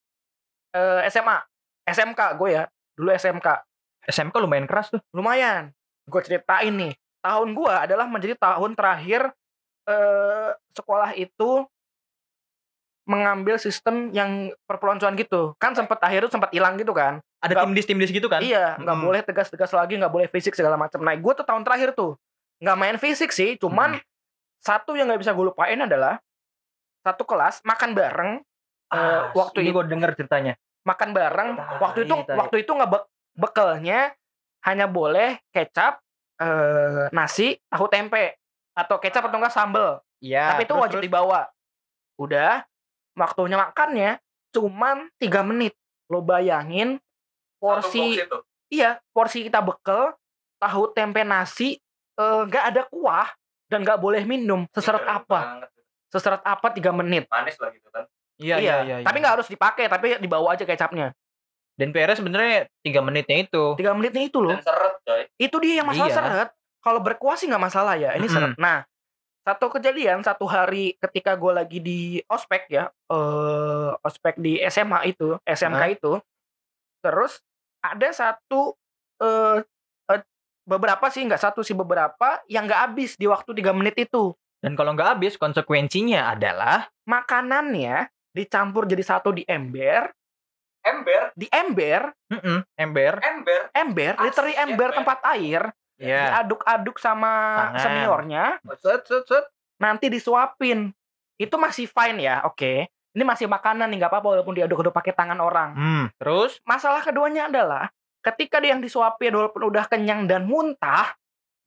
eh, 0.77 1.09
SMA, 1.09 1.41
SMK 1.89 2.21
gue 2.37 2.49
ya, 2.53 2.65
dulu 2.95 3.11
SMK. 3.17 3.49
SMK 4.07 4.35
lumayan 4.39 4.69
keras 4.69 4.93
tuh. 4.93 5.01
Lumayan. 5.17 5.73
Gue 6.05 6.21
ceritain 6.21 6.73
nih. 6.73 6.93
Tahun 7.21 7.49
gue 7.53 7.73
adalah 7.73 8.05
menjadi 8.05 8.37
tahun 8.37 8.77
terakhir 8.77 9.33
eh, 9.89 10.51
sekolah 10.77 11.17
itu 11.17 11.65
mengambil 13.11 13.59
sistem 13.59 14.15
yang 14.15 14.55
perpeloncoan 14.65 15.19
gitu. 15.19 15.59
Kan 15.59 15.75
sempat 15.75 15.99
akhir 15.99 16.25
itu 16.25 16.31
sempat 16.31 16.55
hilang 16.55 16.79
gitu 16.79 16.95
kan. 16.95 17.19
Ada 17.43 17.59
Nggak- 17.59 17.65
tim 17.67 17.73
dis 17.75 17.87
tim 17.91 17.99
dis 17.99 18.13
gitu 18.13 18.31
kan? 18.31 18.39
Iya 18.39 18.79
nggak 18.79 18.97
Mm. 18.97 19.03
boleh 19.03 19.21
tegas-tegas 19.21 19.73
lagi 19.73 19.99
nggak 19.99 20.13
boleh 20.13 20.29
fisik 20.31 20.55
segala 20.55 20.79
macam. 20.79 21.03
Nah 21.03 21.19
gue 21.19 21.33
tuh 21.35 21.43
tahun 21.43 21.67
terakhir 21.67 21.91
tuh 21.93 22.15
nggak 22.61 22.77
main 22.79 22.97
fisik 23.01 23.33
sih 23.33 23.57
cuman 23.57 23.99
satu 24.61 24.93
yang 24.93 25.09
nggak 25.09 25.19
bisa 25.19 25.33
gue 25.33 25.43
lupain 25.43 25.75
adalah 25.75 26.21
satu 27.01 27.25
kelas 27.25 27.65
makan 27.65 27.97
bareng 27.97 28.31
eh, 28.91 29.21
waktu 29.33 29.57
Ah, 29.59 29.63
ini 29.65 29.71
itu 29.71 29.77
gue 29.77 29.85
denger 29.89 30.11
ceritanya. 30.15 30.55
Makan 30.83 31.11
bareng 31.11 31.49
Tai, 31.57 31.79
waktu 31.81 31.99
itu 32.05 32.15
tai. 32.23 32.37
waktu 32.37 32.57
itu 32.63 32.71
nggak 32.71 32.91
be- 32.91 33.09
bekelnya 33.35 34.01
hanya 34.63 34.87
boleh 34.87 35.41
kecap 35.51 35.99
eh, 36.37 37.09
nasi 37.11 37.59
tahu 37.67 37.89
tempe 37.89 38.37
atau 38.73 38.97
kecap 38.97 39.25
atau 39.25 39.37
enggak 39.37 39.53
sambel. 39.53 39.99
Iya 40.21 40.53
tapi 40.53 40.63
itu 40.63 40.71
terus, 40.71 40.83
wajib 40.85 40.99
terus. 41.01 41.07
dibawa. 41.09 41.41
Udah 42.17 42.65
waktunya 43.15 43.57
makannya 43.57 44.11
cuman 44.51 45.11
tiga 45.17 45.41
menit 45.41 45.75
lo 46.07 46.21
bayangin 46.21 46.99
porsi 47.57 48.19
iya 48.67 48.99
porsi 49.11 49.45
kita 49.45 49.61
bekel 49.61 50.15
tahu 50.57 50.91
tempe 50.91 51.23
nasi 51.23 51.79
eh, 52.15 52.43
nggak 52.45 52.65
ada 52.67 52.83
kuah 52.87 53.29
dan 53.67 53.83
nggak 53.83 53.99
boleh 53.99 54.23
minum 54.25 54.67
seseret 54.71 55.01
Keren 55.01 55.17
apa 55.17 55.39
banget. 55.41 55.71
seseret 56.09 56.43
apa 56.43 56.67
tiga 56.71 56.91
menit 56.91 57.25
Manis 57.27 57.55
lah 57.57 57.71
gitu 57.71 57.89
kan. 57.89 58.05
iya 58.37 58.57
iya 58.59 58.77
iya, 58.83 58.97
iya. 58.99 59.07
tapi 59.07 59.17
nggak 59.19 59.35
harus 59.39 59.47
dipakai 59.47 59.87
tapi 59.87 60.19
dibawa 60.19 60.55
aja 60.55 60.65
kecapnya 60.65 61.15
dan 61.77 61.89
PR 61.91 62.13
sebenarnya 62.13 62.67
tiga 62.81 63.01
menitnya 63.01 63.37
itu 63.41 63.65
tiga 63.75 63.95
menitnya 63.95 64.25
itu 64.25 64.39
loh 64.39 64.53
Dan 64.53 64.61
seret 64.61 64.95
coy. 65.01 65.23
itu 65.39 65.57
dia 65.61 65.75
yang 65.79 65.87
masalah 65.87 66.09
Iya. 66.09 66.17
seret 66.19 66.51
kalau 66.81 67.01
berkuah 67.01 67.37
sih 67.37 67.47
nggak 67.47 67.63
masalah 67.63 67.95
ya 67.95 68.13
ini 68.15 68.25
Mm-mm. 68.25 68.35
seret 68.35 68.53
nah 68.57 68.83
satu 69.41 69.67
kejadian 69.73 70.21
satu 70.21 70.45
hari 70.45 70.95
ketika 71.01 71.33
gue 71.35 71.53
lagi 71.53 71.79
di 71.81 72.01
ospek 72.29 72.69
ya 72.69 72.85
eh 73.09 73.91
ospek 74.05 74.37
di 74.37 74.61
SMA 74.69 75.17
itu 75.17 75.41
SMK 75.49 75.83
itu 75.97 76.21
terus 77.01 77.41
ada 77.81 78.09
satu 78.13 78.77
eh 79.21 79.65
eh, 80.13 80.21
beberapa 80.69 81.09
sih 81.09 81.25
nggak 81.25 81.41
satu 81.41 81.65
sih 81.65 81.73
beberapa 81.73 82.45
yang 82.47 82.69
nggak 82.69 82.83
habis 82.93 83.17
di 83.17 83.27
waktu 83.27 83.57
tiga 83.57 83.73
menit 83.73 83.97
itu. 83.97 84.37
Dan 84.61 84.77
kalau 84.77 84.93
nggak 84.93 85.17
habis 85.17 85.41
konsekuensinya 85.41 86.37
adalah? 86.37 86.93
Makanannya 87.09 88.13
dicampur 88.37 88.85
jadi 88.85 89.01
satu 89.01 89.33
di 89.33 89.43
ember. 89.49 90.13
Ember, 90.81 91.33
di 91.37 91.45
ember. 91.53 92.13
Mm 92.33 92.61
ember. 92.77 93.13
Ember. 93.21 93.61
ember 93.77 94.13
literally 94.25 94.57
shit, 94.57 94.65
ember 94.65 94.89
man. 94.93 94.97
tempat 95.05 95.19
air 95.37 95.63
ya 96.01 96.41
diaduk-aduk 96.43 96.97
sama 96.97 97.33
Tangan. 97.77 97.81
seniornya. 97.85 98.45
Set 98.81 99.05
set 99.05 99.25
set. 99.29 99.45
Nanti 99.77 100.09
disuapin. 100.09 100.91
Itu 101.37 101.61
masih 101.61 101.87
fine 101.87 102.25
ya 102.25 102.43
oke. 102.49 102.89
Ini 103.11 103.23
masih 103.27 103.51
makanan 103.51 103.91
nih 103.93 104.01
nggak 104.01 104.11
apa-apa 104.11 104.29
walaupun 104.39 104.55
diaduk-aduk 104.57 104.95
pakai 104.97 105.13
tangan 105.13 105.39
orang. 105.39 105.71
Hmm. 105.77 106.05
Terus? 106.17 106.63
Masalah 106.65 107.05
keduanya 107.05 107.53
adalah 107.53 107.93
ketika 108.25 108.59
dia 108.59 108.73
yang 108.73 108.83
disuapin 108.83 109.33
walaupun 109.33 109.69
udah 109.69 109.85
kenyang 109.87 110.25
dan 110.25 110.49
muntah 110.49 111.17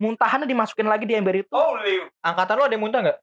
muntahannya 0.02 0.50
dimasukin 0.50 0.90
lagi 0.90 1.06
di 1.06 1.14
ember 1.14 1.46
itu. 1.46 1.54
Holy. 1.54 2.10
angkatan 2.26 2.60
lo 2.60 2.64
ada 2.66 2.74
yang 2.74 2.84
muntah 2.84 3.00
nggak? 3.06 3.20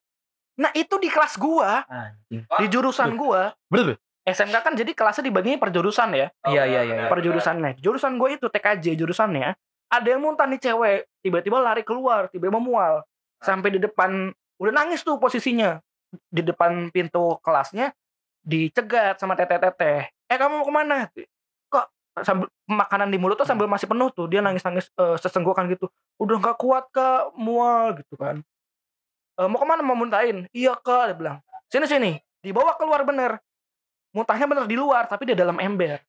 Nah 0.61 0.71
itu 0.77 0.95
di 0.97 1.09
kelas 1.11 1.35
gua. 1.37 1.85
Anjing. 1.91 2.47
Di 2.47 2.67
jurusan 2.71 3.19
gua. 3.19 3.51
Betul 3.67 3.99
SMK 4.21 4.57
kan 4.61 4.75
jadi 4.77 4.93
kelasnya 4.93 5.25
dibagi 5.27 5.57
per 5.57 5.73
jurusan 5.73 6.13
ya? 6.13 6.29
Iya, 6.45 6.63
iya, 6.69 6.81
iya, 6.85 6.95
benar, 7.05 7.11
per 7.11 7.19
jurusannya. 7.25 7.71
Jurusan 7.81 8.21
gue 8.21 8.37
itu 8.37 8.47
TKJ 8.47 8.87
jurusannya 9.01 9.57
ada 9.91 10.07
yang 10.07 10.23
muntah 10.23 10.47
nih 10.47 10.63
cewek 10.63 11.11
tiba-tiba 11.21 11.59
lari 11.59 11.83
keluar 11.83 12.31
tiba-tiba 12.31 12.63
mual. 12.63 13.03
Sampai 13.43 13.75
di 13.75 13.81
depan 13.83 14.31
udah 14.63 14.73
nangis 14.73 15.03
tuh 15.03 15.19
posisinya. 15.19 15.83
Di 16.31 16.43
depan 16.43 16.91
pintu 16.95 17.39
kelasnya 17.43 17.95
dicegat 18.43 19.19
sama 19.19 19.35
teteh-teteh. 19.35 20.11
Eh 20.31 20.37
kamu 20.39 20.63
mau 20.63 20.67
ke 20.67 20.73
mana? 20.73 20.97
Kok 21.71 21.87
sambil 22.23 22.47
makanan 22.67 23.11
di 23.11 23.19
mulut 23.19 23.39
tuh 23.39 23.47
sambil 23.47 23.67
masih 23.67 23.91
penuh 23.91 24.11
tuh. 24.15 24.31
Dia 24.31 24.39
nangis-nangis 24.41 24.91
eh, 24.95 25.17
sesenggukan 25.19 25.67
gitu. 25.71 25.91
Udah 26.23 26.39
nggak 26.39 26.57
kuat 26.59 26.87
kak. 26.95 27.35
Mual 27.35 27.99
gitu 27.99 28.15
kan. 28.15 28.43
"Eh, 29.39 29.47
mau 29.51 29.59
ke 29.59 29.67
mana? 29.67 29.83
Mau 29.83 29.99
muntahin? 29.99 30.47
Iya 30.55 30.79
kak 30.79 31.15
dia 31.15 31.17
bilang. 31.19 31.37
Sini 31.71 31.87
sini. 31.91 32.13
Dibawa 32.43 32.79
keluar 32.79 33.03
bener. 33.03 33.43
Muntahnya 34.11 34.47
bener 34.51 34.67
di 34.67 34.75
luar 34.75 35.07
tapi 35.07 35.31
di 35.31 35.35
dalam 35.39 35.59
ember 35.63 36.03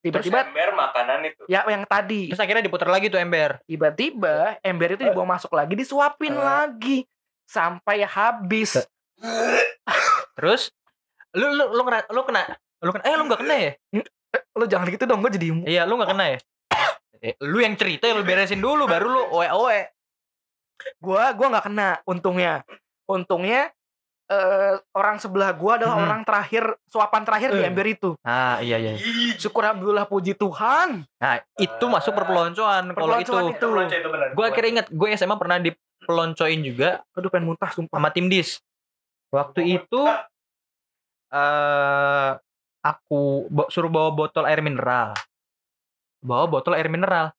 tiba-tiba 0.00 0.46
ember 0.46 0.70
makanan 0.72 1.18
itu. 1.26 1.42
ya 1.46 1.66
yang 1.66 1.84
tadi. 1.84 2.30
Terus 2.30 2.42
akhirnya 2.42 2.62
diputar 2.62 2.88
lagi 2.88 3.10
tuh 3.10 3.18
ember. 3.18 3.58
Tiba-tiba 3.64 4.58
ember 4.60 4.88
itu 4.94 5.02
dibawa 5.02 5.36
masuk 5.36 5.52
lagi 5.52 5.74
disuapin 5.74 6.32
Eh. 6.32 6.40
lagi. 6.40 6.98
Sampai 7.46 8.02
habis. 8.02 8.86
Terus? 10.36 10.70
Lu 11.36 11.52
lu 11.52 11.64
lu 11.72 11.82
ngera- 11.84 12.08
lu 12.08 12.22
kena 12.24 12.42
lu 12.80 12.90
kena 12.92 13.04
eh 13.08 13.14
lu 13.16 13.24
nggak 13.24 13.40
kena 13.40 13.54
ya? 13.56 13.72
Lo 14.56 14.64
jangan 14.64 14.86
gitu 14.92 15.04
dong 15.04 15.20
gue 15.24 15.32
jadi 15.32 15.48
iya 15.64 15.82
lu 15.84 15.96
nggak 15.96 16.10
kena 16.12 16.24
ya? 16.36 16.38
Eh, 17.20 17.34
lu 17.44 17.60
yang 17.60 17.72
cerita 17.76 18.08
lu 18.12 18.20
beresin 18.20 18.60
dulu 18.60 18.84
baru 18.84 19.08
lu 19.08 19.22
oe 19.32 19.48
oe 19.48 19.80
gua 21.00 21.32
gua 21.32 21.46
nggak 21.56 21.64
kena 21.72 21.88
untungnya. 22.04 22.60
Untungnya 23.08 23.72
eh, 24.26 24.74
orang 24.90 25.16
sebelah 25.16 25.50
gua 25.52 25.76
adalah 25.76 25.94
Hmm. 25.94 26.04
orang 26.04 26.20
terakhir 26.22 26.62
suapan 26.84 27.22
terakhir 27.22 27.50
di 27.50 27.60
Eh. 27.60 27.68
ember 27.68 27.86
itu. 27.86 28.10
Ah 28.20 28.58
iya 28.58 28.74
iya. 28.76 28.98
Syukur 29.34 29.62
alhamdulillah 29.62 30.04
puji 30.04 30.34
Tuhan. 30.34 31.06
Nah 31.06 31.34
itu 31.54 31.84
masuk 31.84 32.10
perpeloncoan 32.12 32.90
kalau 32.90 33.16
itu. 33.16 33.30
Perpeloncoan 33.30 33.44
itu 33.52 33.66
pelonco 33.66 33.94
itu 33.94 34.08
benar. 34.08 34.28
gue 34.32 34.44
akhirnya 34.44 34.70
inget 34.72 34.86
gue 34.88 35.08
SMA 35.12 35.36
pernah 35.36 35.58
dipeloncoin 35.58 36.60
juga 36.60 36.90
aduh 37.10 37.28
pengen 37.28 37.46
muntah 37.46 37.70
sumpah. 37.70 37.94
sama 37.94 38.10
tim 38.10 38.26
dis. 38.26 38.58
Waktu 39.28 39.60
itu 39.76 40.02
eh 41.28 42.30
aku 42.80 43.20
bo- 43.48 43.66
suruh 43.68 43.88
bawa 43.88 44.10
botol 44.10 44.42
air 44.44 44.58
mineral. 44.60 45.14
Bawa 46.18 46.46
botol 46.48 46.74
air 46.74 46.86
mineral. 46.86 47.34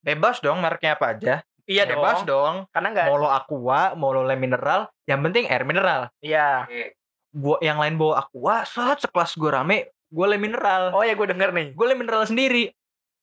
Bebas 0.00 0.38
dong 0.38 0.58
mereknya 0.58 0.94
apa 0.96 1.06
aja 1.08 1.34
iya 1.66 1.86
bebas 1.86 2.22
dong 2.22 2.28
dong. 2.28 2.54
Karena 2.74 2.88
nggak 2.92 3.06
mau 3.06 3.18
lo 3.18 3.28
aqua 3.30 3.94
mau 3.94 4.10
lo 4.10 4.22
le 4.26 4.34
mineral 4.34 4.90
yang 5.06 5.22
penting 5.22 5.46
air 5.46 5.62
mineral. 5.62 6.10
Iya. 6.18 6.66
Gua 7.32 7.56
yang 7.64 7.80
lain 7.80 7.96
bawa 7.96 8.26
aqua 8.26 8.66
saat 8.68 9.00
sekelas 9.00 9.38
gue 9.40 9.50
rame 9.50 9.78
gue 10.12 10.26
le 10.28 10.36
mineral. 10.36 10.92
Oh 10.92 11.00
ya 11.00 11.16
gue 11.16 11.24
denger 11.24 11.50
nih. 11.56 11.66
Gue 11.72 11.86
le 11.88 11.96
mineral 11.96 12.28
sendiri. 12.28 12.68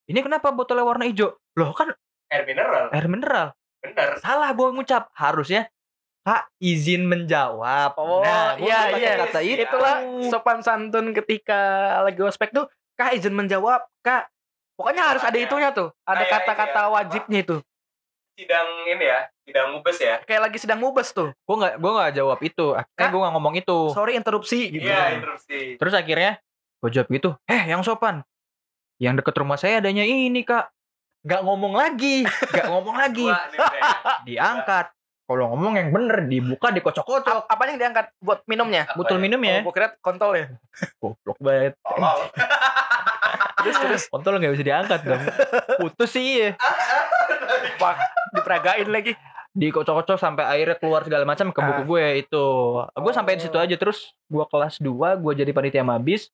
Ini 0.10 0.20
kenapa 0.26 0.50
botolnya 0.50 0.82
warna 0.82 1.06
hijau? 1.06 1.38
Loh 1.54 1.72
kan 1.78 1.94
Air 2.30 2.46
mineral. 2.46 2.90
air 2.94 3.08
mineral. 3.10 3.48
Bener. 3.80 4.18
salah 4.20 4.50
gue 4.54 4.68
ngucap. 4.74 5.14
Harusnya 5.14 5.70
kak 6.26 6.50
izin 6.62 7.06
menjawab. 7.06 7.96
Oh, 7.96 8.22
nah 8.22 8.54
iya, 8.60 8.94
iya. 8.98 9.14
kata 9.24 9.40
itu. 9.42 9.66
Itulah 9.66 10.04
sopan 10.30 10.60
santun 10.66 11.14
ketika 11.14 11.62
lagi 12.06 12.22
ospek 12.26 12.50
tuh 12.50 12.66
kak 12.98 13.14
izin 13.14 13.38
menjawab. 13.38 13.86
Kak 14.02 14.30
pokoknya 14.74 15.14
harus 15.14 15.22
ada 15.22 15.38
Kayak- 15.38 15.48
itunya 15.48 15.70
tuh. 15.72 15.90
Ada 16.06 16.26
kayak 16.26 16.34
kata-kata 16.44 16.82
ya, 16.82 16.90
wajibnya 16.90 17.40
itu 17.46 17.58
sidang 18.40 18.88
ini 18.88 19.04
ya 19.04 19.20
sidang 19.44 19.68
mubes 19.76 19.98
ya? 20.00 20.16
Kayak 20.24 20.42
lagi 20.48 20.58
sedang 20.64 20.80
mubes 20.80 21.12
tuh. 21.12 21.36
Gue 21.44 21.56
nggak 21.60 21.76
gue 21.76 21.92
nggak 21.92 22.12
jawab 22.16 22.40
itu. 22.40 22.66
Akhirnya 22.72 23.08
gue 23.12 23.20
nggak 23.20 23.34
ngomong 23.36 23.54
itu. 23.60 23.78
Sorry 23.92 24.16
interupsi. 24.16 24.72
Gitu. 24.72 24.88
iya 24.88 25.20
interupsi. 25.20 25.76
Terus 25.76 25.92
akhirnya 25.92 26.40
gue 26.80 26.90
jawab 26.96 27.08
gitu 27.12 27.30
eh 27.44 27.68
yang 27.68 27.84
sopan. 27.84 28.24
Yang 28.96 29.24
deket 29.24 29.36
rumah 29.44 29.60
saya 29.60 29.84
adanya 29.84 30.08
ini 30.08 30.48
kak. 30.48 30.72
Nggak 31.28 31.42
ngomong 31.44 31.74
lagi. 31.76 32.24
Nggak 32.24 32.68
ngomong 32.72 32.96
lagi. 33.04 33.28
Diangkat. 34.28 34.96
Kalau 35.30 35.46
ngomong 35.54 35.78
yang 35.78 35.90
bener 35.94 36.26
dibuka 36.26 36.72
dikocok-kocok. 36.74 37.46
Apa 37.46 37.62
yang 37.70 37.78
diangkat? 37.78 38.18
Buat 38.24 38.48
minumnya? 38.50 38.90
Botol 38.98 39.20
ya? 39.20 39.24
minum 39.30 39.42
ya. 39.44 39.62
Oh, 39.62 39.70
gue 39.70 39.74
kira 39.76 39.94
kontol 40.00 40.32
ya. 40.40 40.48
Goblok 41.04 41.38
banget. 41.44 41.76
Tolol. 41.84 42.32
terus 43.60 43.76
terus. 43.76 44.04
Kontol 44.08 44.40
nggak 44.40 44.56
bisa 44.56 44.66
diangkat 44.66 45.00
dong 45.04 45.20
putus 45.80 46.12
sih 46.12 46.28
ya 46.44 46.50
Pak, 47.76 47.96
diperagain 48.34 48.88
lagi. 48.88 49.14
Dikocok-kocok 49.50 50.16
sampai 50.16 50.46
airnya 50.48 50.78
keluar 50.78 51.02
segala 51.02 51.26
macam 51.26 51.50
ke 51.50 51.60
buku 51.60 51.74
Ah. 51.76 51.86
gue 51.86 52.06
itu. 52.20 52.46
Gue 52.96 53.12
sampai 53.12 53.36
di 53.36 53.42
situ 53.42 53.54
Oh. 53.54 53.62
aja 53.62 53.76
terus 53.76 54.00
gue 54.24 54.46
kelas 54.46 54.78
2 54.78 54.88
gue 55.16 55.34
jadi 55.36 55.50
panitia 55.50 55.82
mabis. 55.82 56.30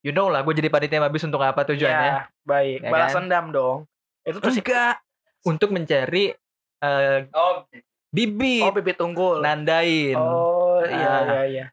You 0.00 0.10
know 0.10 0.26
lah 0.26 0.40
gue 0.40 0.52
jadi 0.52 0.66
panitia 0.66 0.98
mabis 0.98 1.22
untuk 1.22 1.38
apa 1.38 1.62
tujuannya. 1.64 2.10
Ya, 2.12 2.20
baik. 2.42 2.78
Ya 2.80 2.90
balas 2.90 3.10
kan? 3.10 3.26
dendam 3.26 3.50
dong. 3.50 3.78
Itu 4.22 4.38
tuh 4.38 4.50
sih 4.50 4.62
enggak. 4.62 5.02
Untuk 5.42 5.70
mencari 5.70 6.30
eh, 6.78 7.18
oh 7.28 7.66
bibit. 8.08 8.62
Oh 8.62 8.70
bibit 8.70 8.98
unggul. 8.98 9.38
Nandain. 9.38 10.14
Oh 10.14 10.82
iya 10.82 11.06
Ah. 11.08 11.22
iya 11.24 11.40
iya. 11.44 11.66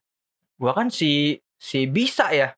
Gue 0.55 0.71
kan 0.73 0.89
si 0.89 1.37
si 1.55 1.85
bisa 1.85 2.29
ya. 2.29 2.57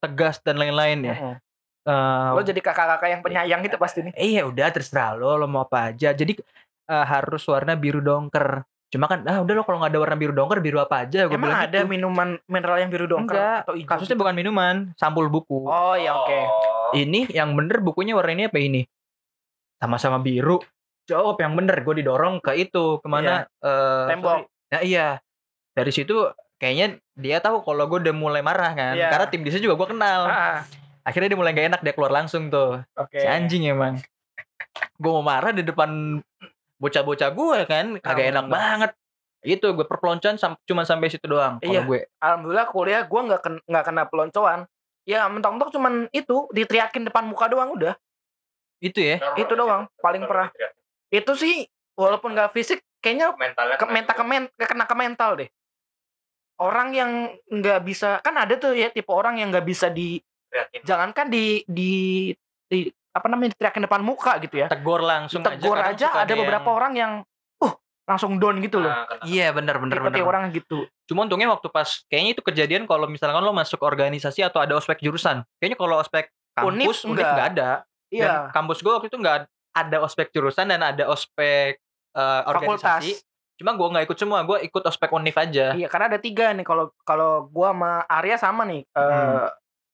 Tegas 0.00 0.40
dan 0.40 0.56
lain-lain 0.56 1.04
ya. 1.04 1.14
Mm-mm. 1.14 1.34
Eh, 1.80 2.28
lo 2.30 2.40
jadi 2.40 2.60
kakak-kakak 2.60 3.08
yang 3.08 3.22
penyayang 3.22 3.60
itu 3.62 3.74
pasti 3.74 4.04
nih 4.04 4.12
iya 4.14 4.44
udah 4.44 4.68
terserah 4.68 5.16
lo 5.16 5.34
lo 5.34 5.44
mau 5.44 5.64
apa 5.64 5.88
aja 5.88 6.12
jadi 6.12 6.36
eh, 6.86 7.04
harus 7.06 7.40
warna 7.44 7.72
biru 7.72 7.98
dongker 7.98 8.60
cuma 8.90 9.06
kan 9.06 9.24
ah 9.24 9.40
udah 9.40 9.54
lo 9.54 9.62
kalau 9.62 9.80
nggak 9.80 9.88
ada 9.88 10.00
warna 10.00 10.12
biru 10.14 10.34
dongker 10.34 10.58
biru 10.58 10.76
apa 10.76 11.08
aja 11.08 11.24
gue 11.24 11.32
emang 11.32 11.48
bilang 11.48 11.64
ada 11.64 11.78
gitu. 11.78 11.88
minuman 11.88 12.28
mineral 12.44 12.76
yang 12.76 12.90
biru 12.90 13.06
dongker 13.06 13.32
Enggak, 13.32 13.58
atau 13.64 13.74
hijau 13.74 13.88
kasusnya 13.88 14.12
gitu? 14.12 14.20
bukan 14.20 14.34
minuman 14.34 14.74
sampul 14.94 15.26
buku 15.26 15.64
oh 15.64 15.94
ya 15.94 16.12
oke 16.14 16.38
Oh. 16.82 16.92
ini 16.92 17.24
yang 17.30 17.54
bener 17.54 17.80
bukunya 17.80 18.12
warna 18.12 18.34
ini 18.34 18.44
apa 18.44 18.58
ini 18.58 18.82
sama-sama 19.76 20.18
biru 20.18 20.60
jawab 21.06 21.38
yang 21.38 21.54
bener 21.54 21.80
gue 21.80 21.94
didorong 21.96 22.38
ke 22.38 22.52
itu 22.56 22.98
ke 22.98 23.06
mana 23.06 23.48
eh, 23.56 24.04
Tembok. 24.06 24.36
sorry. 24.36 24.44
nah 24.68 24.80
iya 24.80 25.06
dari 25.70 25.90
situ 25.90 26.28
kayaknya 26.56 26.86
dia 27.14 27.38
tahu 27.38 27.62
kalau 27.62 27.86
gue 27.86 27.98
udah 28.00 28.12
mulai 28.12 28.42
marah 28.42 28.74
kan 28.74 28.92
Iya. 28.92 29.08
karena 29.08 29.26
tim 29.26 29.40
DC 29.40 29.58
juga 29.58 29.74
gue 29.76 29.88
kenal 29.88 30.20
Ah, 30.26 30.60
akhirnya 31.10 31.28
dia 31.28 31.38
mulai 31.38 31.52
gak 31.52 31.66
enak 31.68 31.80
dia 31.82 31.92
keluar 31.92 32.12
langsung 32.12 32.48
tuh. 32.48 32.80
Oke. 32.94 33.18
Si 33.18 33.26
anjing 33.26 33.66
emang. 33.66 33.98
Gue 34.96 35.10
mau 35.10 35.20
marah 35.20 35.50
di 35.50 35.60
depan 35.60 36.22
bocah-bocah 36.76 37.28
gue 37.28 37.58
kan 37.66 37.86
kagak 37.98 38.30
enak 38.30 38.46
banget. 38.46 38.90
Itu 39.40 39.72
gue 39.72 39.84
perpeloncoan 39.84 40.36
sam- 40.36 40.60
cuma 40.62 40.84
sampai 40.84 41.08
situ 41.08 41.24
doang 41.24 41.58
kalau 41.58 41.72
Iya. 41.72 41.82
gue. 41.82 42.00
Alhamdulillah 42.18 42.66
kuliah 42.68 43.02
gue 43.02 43.20
nggak 43.20 43.40
ken- 43.40 43.64
nggak 43.64 43.84
kena 43.84 44.02
peloncoan. 44.06 44.60
Ya 45.04 45.26
mentok-mentok 45.26 45.72
cuman 45.72 46.06
itu 46.12 46.46
diteriakin 46.50 47.08
depan 47.08 47.24
muka 47.24 47.48
doang 47.48 47.72
udah. 47.72 47.96
Itu 48.78 49.00
ya? 49.00 49.16
Normal 49.18 49.36
Itu 49.36 49.52
doang, 49.54 49.82
paling 49.98 50.22
gitu 50.22 50.32
ya. 50.56 50.68
itu 51.10 51.32
sih 51.34 51.54
walaupun 51.98 52.32
nggak 52.32 52.54
fisik 52.54 52.80
kayaknya 53.02 53.34
mentalnya 53.34 53.74
ke 53.74 53.82
kena 53.82 53.92
mental 53.92 54.14
ke 54.14 54.22
juga. 54.22 54.30
men- 54.30 54.52
kena 54.56 54.84
ke 54.86 54.94
mental 54.94 55.30
deh. 55.36 55.48
Orang 56.60 56.92
yang 56.92 57.10
nggak 57.48 57.80
bisa 57.82 58.20
kan 58.20 58.36
ada 58.36 58.54
tuh 58.56 58.76
ya 58.76 58.92
tipe 58.92 59.08
orang 59.08 59.40
yang 59.40 59.48
nggak 59.48 59.64
bisa 59.64 59.88
di 59.88 60.20
Teriakin. 60.50 60.80
jangankan 60.82 61.26
di 61.26 61.62
di, 61.64 61.92
di 62.66 62.78
apa 63.10 63.26
namanya 63.26 63.54
diteriakin 63.54 63.86
depan 63.86 64.02
muka 64.02 64.38
gitu 64.38 64.56
ya 64.56 64.66
tegur 64.66 64.98
langsung 65.00 65.40
tegur 65.40 65.74
aja 65.74 66.10
suka 66.10 66.22
ada 66.22 66.32
beberapa 66.32 66.62
yang- 66.64 66.76
orang 66.76 66.92
yang 66.94 67.12
uh 67.58 67.72
langsung 68.04 68.36
down 68.36 68.58
gitu 68.58 68.78
loh 68.78 68.86
Nah, 68.88 69.06
kena. 69.08 69.22
iya 69.24 69.46
bener 69.50 69.76
bener 69.76 69.94
tipe 69.96 70.06
bener 70.08 70.22
orang 70.24 70.42
gitu 70.50 70.86
Cuma 71.04 71.22
untungnya 71.22 71.46
waktu 71.48 71.66
pas 71.68 71.86
kayaknya 72.04 72.30
itu 72.32 72.42
kejadian 72.44 72.82
kalau 72.84 73.06
misalkan 73.06 73.38
lo 73.38 73.50
masuk 73.52 73.78
organisasi 73.80 74.42
atau 74.42 74.58
ada 74.58 74.74
ospek 74.74 74.98
jurusan. 75.00 75.42
Kayaknya 75.56 75.74
kalau 75.76 75.98
ospek 75.98 76.30
kampus 76.52 77.02
Univ 77.02 77.18
enggak. 77.18 77.26
nggak 77.28 77.48
ada. 77.50 77.70
Dan 78.04 78.12
iya 78.12 78.34
kampus 78.48 78.78
gue 78.78 78.92
waktu 78.92 79.06
itu 79.06 79.18
nggak 79.18 79.36
ada 79.72 79.96
ospek 80.00 80.30
jurusan 80.30 80.66
dan 80.66 80.78
ada 80.80 81.06
ospek 81.06 81.82
fakultas 82.14 82.46
organisasi. 83.02 83.12
Cuma 83.56 83.74
gue 83.74 83.86
nggak 83.88 84.04
ikut 84.06 84.16
semua, 84.16 84.40
gue 84.40 84.58
ikut 84.62 84.82
ospek 84.84 85.10
Univ 85.10 85.34
aja. 85.34 85.74
iya 85.74 85.84
karena 85.84 86.06
ada 86.08 86.18
tiga 86.18 86.50
nih 86.50 86.62
kalau 86.62 86.94
kalau 87.00 87.44
gua 87.46 87.70
sama 87.70 87.92
Arya 88.06 88.36
sama 88.36 88.62
nih 88.64 88.86
Hmm. 88.88 89.50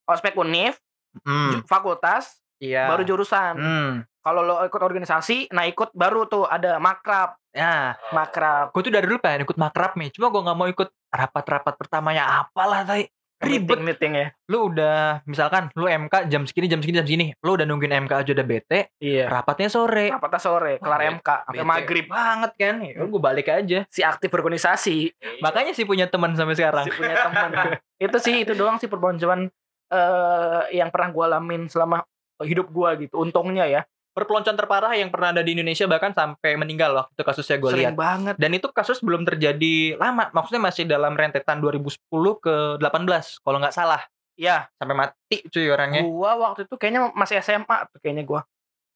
Ospek 0.07 0.35
univ 0.35 0.75
Hmm, 1.19 1.64
fakultas 1.64 2.45
iya. 2.57 2.87
baru 2.87 3.01
jurusan 3.03 3.55
Hmm. 3.55 3.92
kalau 4.19 4.40
lo 4.40 4.61
ikut 4.62 4.79
organisasi 4.79 5.49
nah 5.49 5.64
ikut 5.64 5.90
baru 5.92 6.25
tuh 6.25 6.45
ada 6.45 6.77
makrab 6.77 7.35
Ya, 7.51 7.97
makrab 8.11 8.69
gue 8.69 8.83
tuh 8.83 8.92
dari 8.92 9.03
dulu 9.03 9.16
pengen 9.16 9.42
ikut 9.42 9.57
makrab 9.57 9.97
nih. 9.97 10.12
Cuma 10.12 10.29
gue 10.29 10.45
nggak 10.45 10.53
mau 10.55 10.69
ikut 10.69 10.92
rapat-rapat 11.09 11.73
pertamanya 11.75 12.45
apalah 12.45 12.85
tadi. 12.85 13.09
Ribet. 13.38 13.77
meeting 13.77 13.85
meeting 13.87 14.12
ya 14.14 14.27
Lu 14.47 14.69
udah 14.69 15.21
misalkan 15.25 15.69
lu 15.73 15.85
MK 15.87 16.25
jam 16.27 16.45
segini 16.45 16.69
jam 16.69 16.81
segini 16.81 16.97
jam 16.97 17.07
segini. 17.07 17.27
Lu 17.38 17.53
udah 17.53 17.64
nungguin 17.64 17.97
MK 17.99 18.12
aja 18.14 18.31
udah 18.31 18.45
bete. 18.45 18.92
iya 18.99 19.25
Rapatnya 19.27 19.69
sore. 19.69 20.09
rapatnya 20.11 20.37
sore 20.38 20.77
kelar 20.77 20.97
Wah, 20.99 21.09
MK 21.14 21.29
sampai 21.47 21.64
maghrib 21.64 22.07
banget 22.07 22.53
kan. 22.55 22.75
Ya, 22.79 22.92
gue 22.99 23.21
balik 23.23 23.49
aja. 23.49 23.79
si 23.88 24.01
aktif 24.03 24.29
berorganisasi 24.29 24.97
Iya. 25.11 25.40
Makanya 25.40 25.73
sih 25.73 25.85
punya 25.85 26.05
teman 26.07 26.33
sampai 26.33 26.53
sekarang. 26.55 26.85
si 26.85 26.92
punya 26.92 27.16
teman 27.19 27.51
itu 28.05 28.16
sih 28.19 28.37
itu 28.38 28.53
doang 28.53 28.77
sih 28.77 28.85
perpeloncoan 28.85 29.49
eh 29.87 30.62
yang 30.75 30.90
pernah 30.90 31.09
gua 31.11 31.25
alamin 31.29 31.66
selama 31.66 32.03
hidup 32.38 32.68
gua 32.68 32.94
gitu 32.96 33.16
untungnya 33.16 33.66
ya 33.66 33.83
Perpeloncoan 34.16 34.57
terparah 34.57 34.96
yang 34.96 35.12
pernah 35.12 35.29
ada 35.29 35.44
di 35.44 35.53
Indonesia 35.53 35.85
bahkan 35.85 36.09
sampai 36.09 36.57
meninggal 36.57 36.88
waktu 36.96 37.12
itu 37.12 37.20
kasusnya 37.20 37.61
gue 37.61 37.68
lihat. 37.77 37.92
banget 37.92 38.35
Dan 38.40 38.57
itu 38.57 38.64
kasus 38.72 39.05
belum 39.05 39.29
terjadi 39.29 40.01
lama, 40.01 40.33
maksudnya 40.33 40.64
masih 40.64 40.88
dalam 40.88 41.12
rentetan 41.12 41.61
2010 41.61 42.01
ke 42.40 42.55
18 42.81 43.44
kalau 43.44 43.61
nggak 43.61 43.77
salah. 43.77 44.01
ya 44.33 44.72
Sampai 44.81 44.96
mati 44.96 45.44
cuy 45.53 45.68
orangnya. 45.68 46.01
gua 46.01 46.33
waktu 46.33 46.64
itu 46.64 46.81
kayaknya 46.81 47.12
masih 47.12 47.44
SMA 47.44 47.77
tuh 47.92 48.01
kayaknya 48.01 48.25
gua 48.25 48.40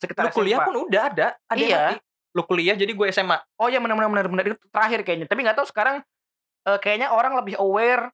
sekitar 0.00 0.24
Lu 0.24 0.32
kuliah 0.32 0.56
SMA. 0.56 0.66
pun 0.72 0.76
udah 0.88 1.02
ada, 1.12 1.26
ada 1.36 1.60
Iya. 1.60 1.80
mati. 1.92 1.94
Lu 2.32 2.42
kuliah 2.48 2.74
jadi 2.80 2.92
gue 2.96 3.06
SMA. 3.12 3.36
oh 3.60 3.68
ya 3.68 3.76
benar 3.76 4.00
benar 4.00 4.08
benar 4.08 4.26
benar 4.32 4.44
itu 4.48 4.64
terakhir 4.72 5.04
kayaknya 5.04 5.28
tapi 5.28 5.44
nggak 5.44 5.56
tahu 5.60 5.68
sekarang 5.68 6.00
eh, 6.64 6.78
kayaknya 6.80 7.12
orang 7.12 7.36
lebih 7.36 7.60
aware 7.60 8.08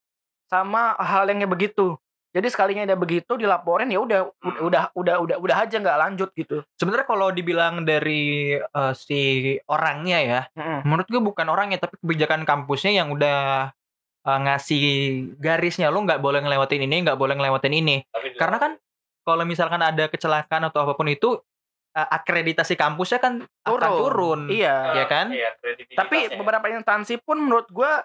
sama 0.51 0.99
hal 0.99 1.31
yang 1.31 1.39
begitu 1.47 1.95
jadi 2.37 2.47
sekalinya 2.47 2.85
ada 2.85 2.93
begitu 2.95 3.33
dilaporin 3.35 3.89
ya 3.89 3.97
udah 3.99 4.21
Hmm. 4.37 4.61
udah 4.63 4.93
udah 4.93 5.17
udah 5.19 5.37
udah 5.41 5.57
aja 5.59 5.77
nggak 5.77 5.99
lanjut 5.99 6.29
gitu 6.33 6.61
Sebenarnya 6.77 7.03
kalau 7.05 7.33
dibilang 7.33 7.83
dari 7.83 8.25
eh, 8.55 8.93
si 8.95 9.21
orangnya 9.65 10.19
ya, 10.21 10.41
Mm-mm. 10.53 10.85
menurut 10.85 11.09
gue 11.09 11.19
bukan 11.19 11.47
orangnya 11.47 11.81
tapi 11.81 11.97
kebijakan 11.97 12.45
kampusnya 12.45 12.93
yang 12.95 13.09
udah 13.09 13.73
eh, 14.23 14.39
ngasih 14.39 14.85
garisnya 15.35 15.89
lu 15.89 16.05
nggak 16.05 16.19
boleh 16.19 16.39
ngelewatin 16.39 16.83
ini, 16.83 16.97
nggak 17.01 17.17
boleh 17.17 17.35
ngelewatin 17.35 17.73
ini. 17.73 17.97
Tapi 18.05 18.27
di- 18.29 18.39
Karena 18.39 18.59
kan 18.59 18.73
kalau 19.23 19.43
misalkan 19.43 19.81
ada 19.81 20.07
kecelakaan 20.07 20.63
atau 20.65 20.85
apa 20.85 20.93
pun 20.93 21.09
itu 21.09 21.41
eh, 21.93 22.09
akreditasi 22.13 22.75
kampusnya 22.75 23.19
kan 23.19 23.33
akan 23.65 23.91
turun. 23.97 24.41
iya 24.47 24.93
ya 24.95 25.05
kan? 25.07 25.33
Iya, 25.33 25.51
tapi 25.95 26.29
beberapa 26.35 26.69
instansi 26.69 27.17
pun 27.19 27.41
menurut 27.41 27.67
gua 27.69 28.05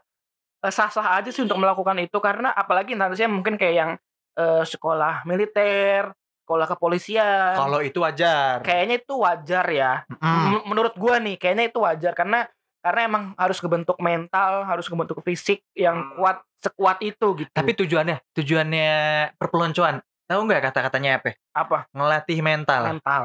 eh, 0.61 0.69
sah-sah 0.69 1.17
aja 1.17 1.27
sih 1.27 1.41
untuk 1.41 1.57
melakukan 1.57 1.99
itu 1.99 2.17
karena 2.17 2.49
apalagi 2.51 2.93
instansinya 2.93 3.33
mungkin 3.33 3.57
kayak 3.57 3.75
yang 3.75 3.91
eh, 4.33 4.63
sekolah 4.63 5.23
militer 5.23 6.11
sekolah 6.41 6.67
kepolisian 6.67 7.55
Kalau 7.55 7.79
itu 7.79 7.99
wajar. 7.99 8.59
kayaknya 8.61 8.95
itu 8.99 9.13
wajar 9.15 9.65
ya 9.67 9.93
Mm. 10.11 10.43
Men- 10.47 10.65
menurut 10.67 10.93
gua 10.95 11.17
nih 11.17 11.35
kayaknya 11.35 11.67
itu 11.67 11.79
wajar 11.79 12.13
karena 12.13 12.45
karena 12.79 13.01
emang 13.05 13.23
harus 13.35 13.57
kebentuk 13.57 13.97
mental 13.97 14.63
harus 14.63 14.85
kebentuk 14.85 15.21
fisik 15.21 15.61
yang 15.71 15.97
Hmm. 15.97 16.13
kuat 16.15 16.37
sekuat 16.57 16.97
itu 17.01 17.27
gitu 17.37 17.49
Tapi 17.51 17.71
tujuannya, 17.73 18.21
tujuannya 18.33 18.91
perpeloncoan, 19.35 19.97
tahu 20.25 20.39
nggak 20.45 20.61
kata-katanya 20.69 21.17
apa? 21.17 21.33
apa 21.51 21.77
Ngelatih 21.91 22.39
mental. 22.39 22.81
mental 22.87 23.23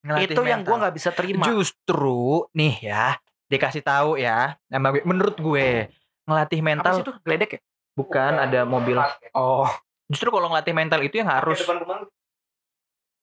Ngelatih 0.00 0.32
itu 0.32 0.42
yang 0.42 0.60
mental. 0.60 0.68
gua 0.68 0.76
nggak 0.80 0.94
bisa 0.96 1.10
terima 1.12 1.44
Justru 1.44 2.48
nih 2.52 2.74
ya, 2.82 3.06
dikasih 3.46 3.82
tahu 3.82 4.16
ya, 4.16 4.56
menurut 5.04 5.36
gue 5.36 5.90
ngelatih 6.24 6.58
apa 6.58 6.66
mental 6.66 6.92
sih 6.94 7.02
itu 7.02 7.12
geledek 7.20 7.50
ya 7.56 7.60
bukan 7.92 8.32
ada 8.38 8.62
mobil. 8.62 8.96
oh 9.34 9.68
Justru 10.10 10.28
kalau 10.34 10.50
ngelatih 10.50 10.74
mental 10.74 11.00
itu 11.06 11.22
yang 11.22 11.30
harus. 11.30 11.62
Di 11.62 11.70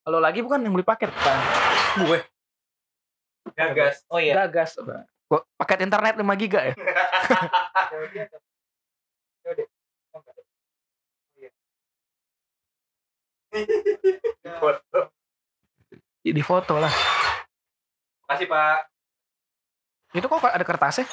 kalau 0.08 0.23
lagi 0.23 0.39
bukan 0.39 0.63
yang 0.63 0.71
beli 0.71 0.88
paket 0.88 1.12
kan 1.19 1.36
gue 2.00 2.23
gagas. 3.52 4.08
Oh 4.08 4.23
iya. 4.23 4.47
gagas. 4.47 4.80
Gua 5.28 5.43
paket 5.60 5.84
internet 5.84 6.15
5 6.15 6.23
giga 6.39 6.71
ya? 6.71 6.73
Foto. 14.63 15.12
di 16.38 16.43
foto 16.43 16.80
lah. 16.80 16.91
Makasih, 18.28 18.47
Pak. 18.47 18.80
itu 20.15 20.23
kok 20.23 20.39
ada 20.39 20.63
kertasnya? 20.63 21.04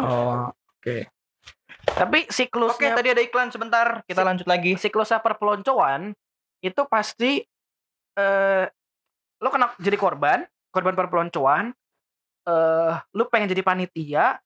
Oh 0.00 0.48
oke 0.80 1.06
Tapi 1.86 2.26
Oke, 2.26 2.34
siklusnya 2.34 2.98
tadi 2.98 3.08
ada 3.14 3.22
iklan 3.22 3.48
sebentar. 3.54 4.02
Kita 4.04 4.22
Si- 4.22 4.26
lanjut 4.26 4.46
lagi. 4.46 4.72
siklusnya 4.76 5.22
perpeloncoan 5.22 6.12
itu 6.64 6.82
pasti 6.90 7.44
eh 8.16 8.64
lo 9.38 9.48
kena 9.52 9.76
jadi 9.78 9.96
korban, 10.00 10.42
korban 10.74 10.96
perpeloncoan. 10.96 11.70
Eh 12.46 12.92
lu 13.14 13.24
pengen 13.30 13.52
jadi 13.52 13.62
panitia 13.62 14.40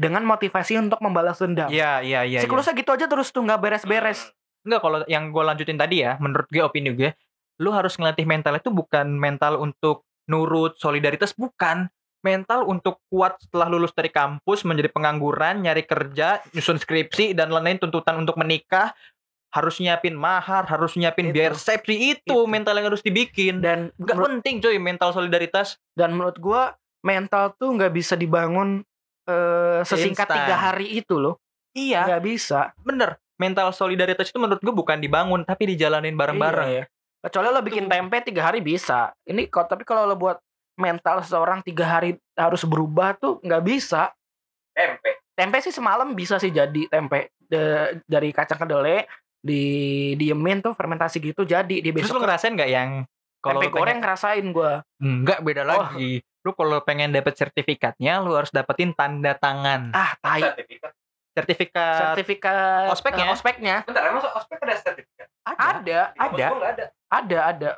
dengan 0.00 0.24
motivasi 0.24 0.80
untuk 0.80 0.98
membalas 1.04 1.36
dendam. 1.36 1.68
Iya, 1.68 2.00
iya, 2.00 2.24
iya. 2.24 2.40
iya. 2.40 2.40
Siklusnya 2.40 2.72
gitu 2.72 2.90
aja 2.96 3.04
terus 3.04 3.28
tuh 3.30 3.44
nggak 3.44 3.60
beres-beres. 3.60 4.32
Enggak, 4.64 4.80
kalau 4.80 4.98
yang 5.08 5.32
gue 5.32 5.44
lanjutin 5.44 5.76
tadi 5.80 6.04
ya, 6.04 6.20
menurut 6.20 6.48
gue 6.48 6.60
opini 6.60 6.92
gue, 6.92 7.12
lu 7.60 7.72
harus 7.72 7.96
ngelatih 7.96 8.24
mental 8.28 8.56
itu 8.56 8.68
bukan 8.72 9.08
mental 9.12 9.60
untuk 9.60 10.04
nurut, 10.28 10.76
solidaritas, 10.80 11.32
bukan. 11.36 11.88
Mental 12.20 12.68
untuk 12.68 13.00
kuat 13.08 13.40
setelah 13.40 13.72
lulus 13.72 13.96
dari 13.96 14.12
kampus, 14.12 14.68
menjadi 14.68 14.92
pengangguran, 14.92 15.64
nyari 15.64 15.88
kerja, 15.88 16.44
nyusun 16.52 16.76
skripsi, 16.76 17.32
dan 17.32 17.48
lain-lain 17.48 17.80
tuntutan 17.80 18.20
untuk 18.20 18.36
menikah, 18.36 18.92
harus 19.50 19.80
nyiapin 19.80 20.14
mahar, 20.14 20.68
harus 20.68 20.94
nyiapin 20.94 21.32
Itu. 21.32 21.34
biaya 21.34 21.50
resepsi, 21.56 21.96
itu, 22.14 22.22
Itu. 22.22 22.44
mental 22.46 22.76
yang 22.76 22.92
harus 22.92 23.00
dibikin. 23.00 23.64
Dan 23.64 23.88
Gak 23.96 24.14
menurut, 24.14 24.28
penting 24.38 24.60
coy, 24.60 24.76
mental 24.78 25.10
solidaritas. 25.10 25.80
dan 25.96 26.12
menurut 26.14 26.36
gua 26.38 26.76
mental 27.00 27.56
tuh 27.56 27.72
nggak 27.74 27.90
bisa 27.90 28.14
dibangun 28.14 28.84
eh, 29.24 29.80
sesingkat 29.82 30.28
tiga 30.28 30.56
hari 30.58 31.00
itu 31.00 31.16
loh. 31.16 31.40
Iya, 31.72 32.04
Nggak 32.04 32.22
bisa. 32.24 32.60
bener. 32.82 33.16
Mental 33.40 33.72
solidaritas 33.72 34.28
itu 34.28 34.36
menurut 34.36 34.60
gue 34.60 34.74
bukan 34.74 35.00
dibangun, 35.00 35.48
tapi 35.48 35.72
dijalanin 35.72 36.12
bareng-bareng. 36.12 36.68
Iya, 36.68 36.84
ya. 36.84 36.84
Kecuali 37.24 37.46
lo 37.48 37.60
bikin 37.64 37.88
tempe 37.88 38.20
tiga 38.20 38.48
hari 38.48 38.60
bisa. 38.60 39.12
Ini 39.24 39.48
kok 39.48 39.68
tapi 39.68 39.84
kalau 39.84 40.04
lo 40.04 40.16
buat 40.16 40.36
mental 40.80 41.20
seseorang 41.20 41.60
tiga 41.60 41.84
hari 41.86 42.10
harus 42.32 42.64
berubah 42.64 43.12
tuh 43.14 43.36
nggak 43.38 43.62
bisa. 43.62 44.08
Tempe. 44.72 45.20
Tempe 45.30 45.56
sih 45.60 45.70
semalam 45.70 46.10
bisa 46.10 46.36
sih 46.36 46.48
jadi 46.48 46.88
tempe 46.88 47.30
De- 47.38 48.00
dari 48.04 48.30
kacang 48.30 48.56
kedelai 48.58 49.04
di 49.36 49.62
diemin 50.14 50.60
tuh 50.60 50.70
fermentasi 50.70 51.16
gitu 51.18 51.42
jadi 51.42 51.64
di 51.80 51.90
Terus 51.90 52.06
lu 52.06 52.16
besok 52.16 52.22
ngerasain 52.22 52.52
nggak 52.52 52.70
yang 52.70 52.90
kalau 53.38 53.58
tempe 53.58 53.72
goreng 53.72 53.84
pengen- 53.90 54.02
ngerasain 54.02 54.46
gua. 54.50 54.72
Enggak 54.96 55.38
beda 55.40 55.62
Oh. 55.62 55.68
lagi. 55.68 56.12
Lu 56.40 56.52
kalau 56.52 56.80
pengen 56.80 57.10
dapet 57.10 57.36
sertifikatnya, 57.36 58.16
lu 58.18 58.32
harus 58.32 58.48
dapetin 58.48 58.92
tanda 58.92 59.32
tangan. 59.34 59.92
Ah, 59.92 60.16
tai. 60.18 60.40
Sertifikat. 60.40 60.92
Sertifikat 61.30 61.94
Sertifikat 61.96 62.88
Ospeknya? 62.90 63.24
eh, 63.24 63.30
ospeknya 63.30 63.76
Bentar, 63.86 64.02
emang 64.04 64.18
ospek 64.26 64.58
ada 64.58 64.74
sertifikat? 64.74 65.28
ada. 65.46 65.68
ada, 65.70 66.00
Ada. 66.18 66.46
ada. 66.50 66.84
ada, 67.08 67.38
ada. 67.46 67.70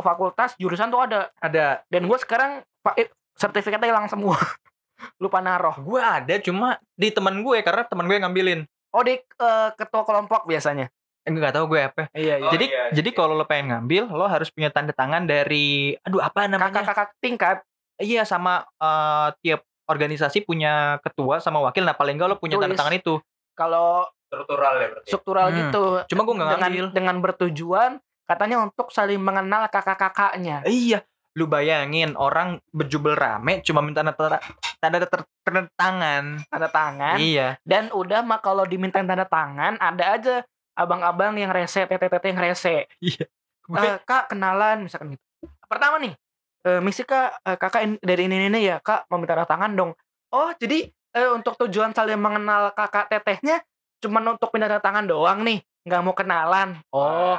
Fakultas, 0.00 0.54
jurusan 0.56 0.88
tuh 0.88 1.00
ada. 1.00 1.28
Ada. 1.38 1.82
Dan 1.86 2.06
gua 2.06 2.16
sekarang 2.16 2.62
eh, 2.94 3.08
sertifikatnya 3.34 3.88
hilang 3.88 4.06
semua. 4.06 4.36
Lupa 5.22 5.38
naruh. 5.38 5.78
Gue 5.78 6.02
ada 6.02 6.34
cuma 6.42 6.74
di 6.92 7.14
teman 7.14 7.40
gue 7.40 7.62
karena 7.62 7.86
teman 7.86 8.06
gue 8.06 8.18
ngambilin. 8.18 8.60
Oh, 8.90 9.02
di 9.02 9.14
eh, 9.14 9.68
ketua 9.74 10.02
kelompok 10.02 10.42
biasanya. 10.44 10.90
Enggak 11.22 11.54
tahu 11.54 11.76
gue 11.76 11.80
apa. 11.86 12.02
Iya, 12.16 12.40
Oh, 12.40 12.50
jadi 12.50 12.66
iya, 12.66 12.84
jadi 12.90 13.10
iya. 13.12 13.16
kalau 13.16 13.36
lo 13.36 13.44
pengen 13.44 13.70
ngambil, 13.70 14.08
lo 14.08 14.26
harus 14.26 14.48
punya 14.48 14.72
tanda 14.72 14.90
tangan 14.90 15.22
dari 15.22 15.92
aduh 16.00 16.18
apa 16.18 16.48
namanya? 16.48 16.82
Kakak-kakak 16.82 17.08
tingkat. 17.20 17.56
Iya 17.94 18.24
sama 18.24 18.64
eh, 18.64 19.28
tiap 19.42 19.60
organisasi 19.86 20.42
punya 20.42 20.98
ketua 21.00 21.38
sama 21.38 21.60
wakil. 21.60 21.84
Nah 21.84 21.94
paling 21.94 22.16
enggak 22.16 22.32
lo 22.32 22.36
punya 22.36 22.56
tanda 22.56 22.72
Tulis. 22.72 22.80
tangan 22.80 22.96
itu. 22.96 23.14
Kalau 23.54 24.08
struktural 24.28 24.72
ya 24.76 24.86
berarti. 24.88 25.08
struktural 25.08 25.46
Hmm. 25.48 25.58
gitu. 25.62 25.84
Cuma 26.08 26.20
gua 26.24 26.34
nggak 26.34 26.48
dengan 26.48 26.60
ngambil. 26.64 26.86
dengan 26.90 27.16
bertujuan 27.22 27.90
katanya 28.28 28.60
untuk 28.60 28.92
saling 28.92 29.18
mengenal 29.18 29.64
kakak-kakaknya. 29.72 30.62
Iya. 30.68 31.00
Lu 31.32 31.48
bayangin 31.48 32.12
orang 32.14 32.60
berjubel 32.70 33.16
rame 33.16 33.64
cuma 33.64 33.80
minta 33.80 34.04
tanda 34.04 34.38
tanda, 34.78 35.08
tanda, 35.42 35.62
tangan. 35.74 36.24
Tanda 36.52 36.68
tangan. 36.68 37.16
Iya. 37.16 37.56
Dan 37.64 37.88
udah 37.90 38.20
mah 38.20 38.44
kalau 38.44 38.68
dimintain 38.68 39.08
tanda 39.08 39.24
tangan 39.24 39.80
ada 39.80 40.04
aja 40.12 40.34
abang-abang 40.76 41.34
yang 41.40 41.50
rese, 41.50 41.88
tete-tete 41.88 42.30
yang 42.30 42.38
rese. 42.38 42.86
Iya. 43.00 43.24
Eh, 43.68 43.96
kak 44.04 44.32
kenalan 44.32 44.84
misalkan 44.84 45.16
gitu. 45.16 45.24
Pertama 45.68 46.00
nih, 46.00 46.16
eh, 46.64 46.80
misi 46.80 47.04
kak 47.04 47.44
eh, 47.44 47.56
kakak 47.60 47.82
in- 47.84 48.00
dari 48.00 48.28
ini 48.28 48.48
ini 48.48 48.60
ya 48.64 48.80
kak 48.80 49.08
mau 49.08 49.20
minta 49.20 49.36
tanda 49.36 49.48
tangan 49.48 49.72
dong. 49.72 49.90
Oh 50.32 50.50
jadi 50.56 50.88
eh, 50.88 51.30
untuk 51.32 51.56
tujuan 51.64 51.92
saling 51.96 52.20
mengenal 52.20 52.72
kakak 52.76 53.08
tetehnya 53.08 53.64
cuman 53.98 54.38
untuk 54.38 54.52
minta 54.54 54.70
tanda 54.70 54.82
tangan 54.82 55.04
doang 55.10 55.42
nih, 55.42 55.58
nggak 55.88 56.04
mau 56.04 56.14
kenalan. 56.14 56.76
Oh 56.92 57.34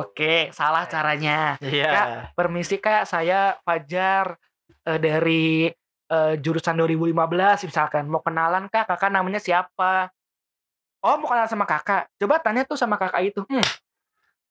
oke 0.00 0.50
salah 0.56 0.88
caranya. 0.88 1.60
Iya. 1.60 2.32
Permisi 2.32 2.80
kak, 2.80 3.04
saya 3.04 3.60
Fajar 3.62 4.40
eh, 4.88 4.98
dari 4.98 5.68
eh, 6.08 6.34
jurusan 6.40 6.80
2015 6.80 7.68
misalkan. 7.68 8.08
Mau 8.08 8.24
kenalan 8.24 8.66
kak, 8.72 8.88
kakak 8.88 9.12
namanya 9.12 9.38
siapa? 9.38 10.08
Oh 11.04 11.20
mau 11.20 11.28
kenalan 11.28 11.52
sama 11.52 11.68
kakak. 11.68 12.08
Coba 12.16 12.40
tanya 12.40 12.64
tuh 12.64 12.80
sama 12.80 12.96
kakak 12.96 13.22
itu. 13.28 13.44
Hmm, 13.44 13.64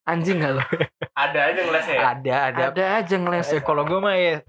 anjing 0.06 0.38
gak 0.42 0.54
lo? 0.58 0.64
Ada 1.26 1.40
aja 1.50 1.60
ngelesnya 1.66 1.96
ya. 1.98 2.02
Ada 2.14 2.36
ada. 2.54 2.62
Ada 2.70 2.84
aja 3.02 3.16
ngeles. 3.18 3.50
Eh, 3.58 3.62
kalau 3.66 3.84
gue 3.84 4.00
mah 4.00 4.16
ya 4.16 4.46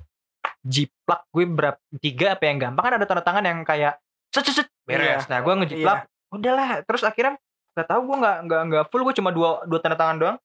jiplak 0.60 1.24
gue 1.32 1.44
berapa 1.48 1.80
tiga 2.00 2.36
apa 2.36 2.44
yang 2.48 2.58
gampang 2.60 2.84
kan 2.84 2.94
ada 3.00 3.06
tanda 3.08 3.24
tangan 3.24 3.44
yang 3.44 3.60
kayak 3.64 3.96
set 4.32 4.46
set 4.48 4.68
beres. 4.84 5.24
Nah 5.28 5.40
gue 5.40 5.54
ngejiplak 5.64 6.08
udahlah 6.30 6.84
terus 6.86 7.02
akhirnya 7.02 7.36
gak 7.76 7.86
tahu 7.86 8.00
gue 8.10 8.16
nggak 8.18 8.38
nggak 8.46 8.62
nggak 8.66 8.84
full 8.90 9.02
gue 9.06 9.14
cuma 9.16 9.30
dua 9.30 9.62
dua 9.66 9.78
tanda 9.78 9.96
tangan 9.98 10.16
doang. 10.18 10.36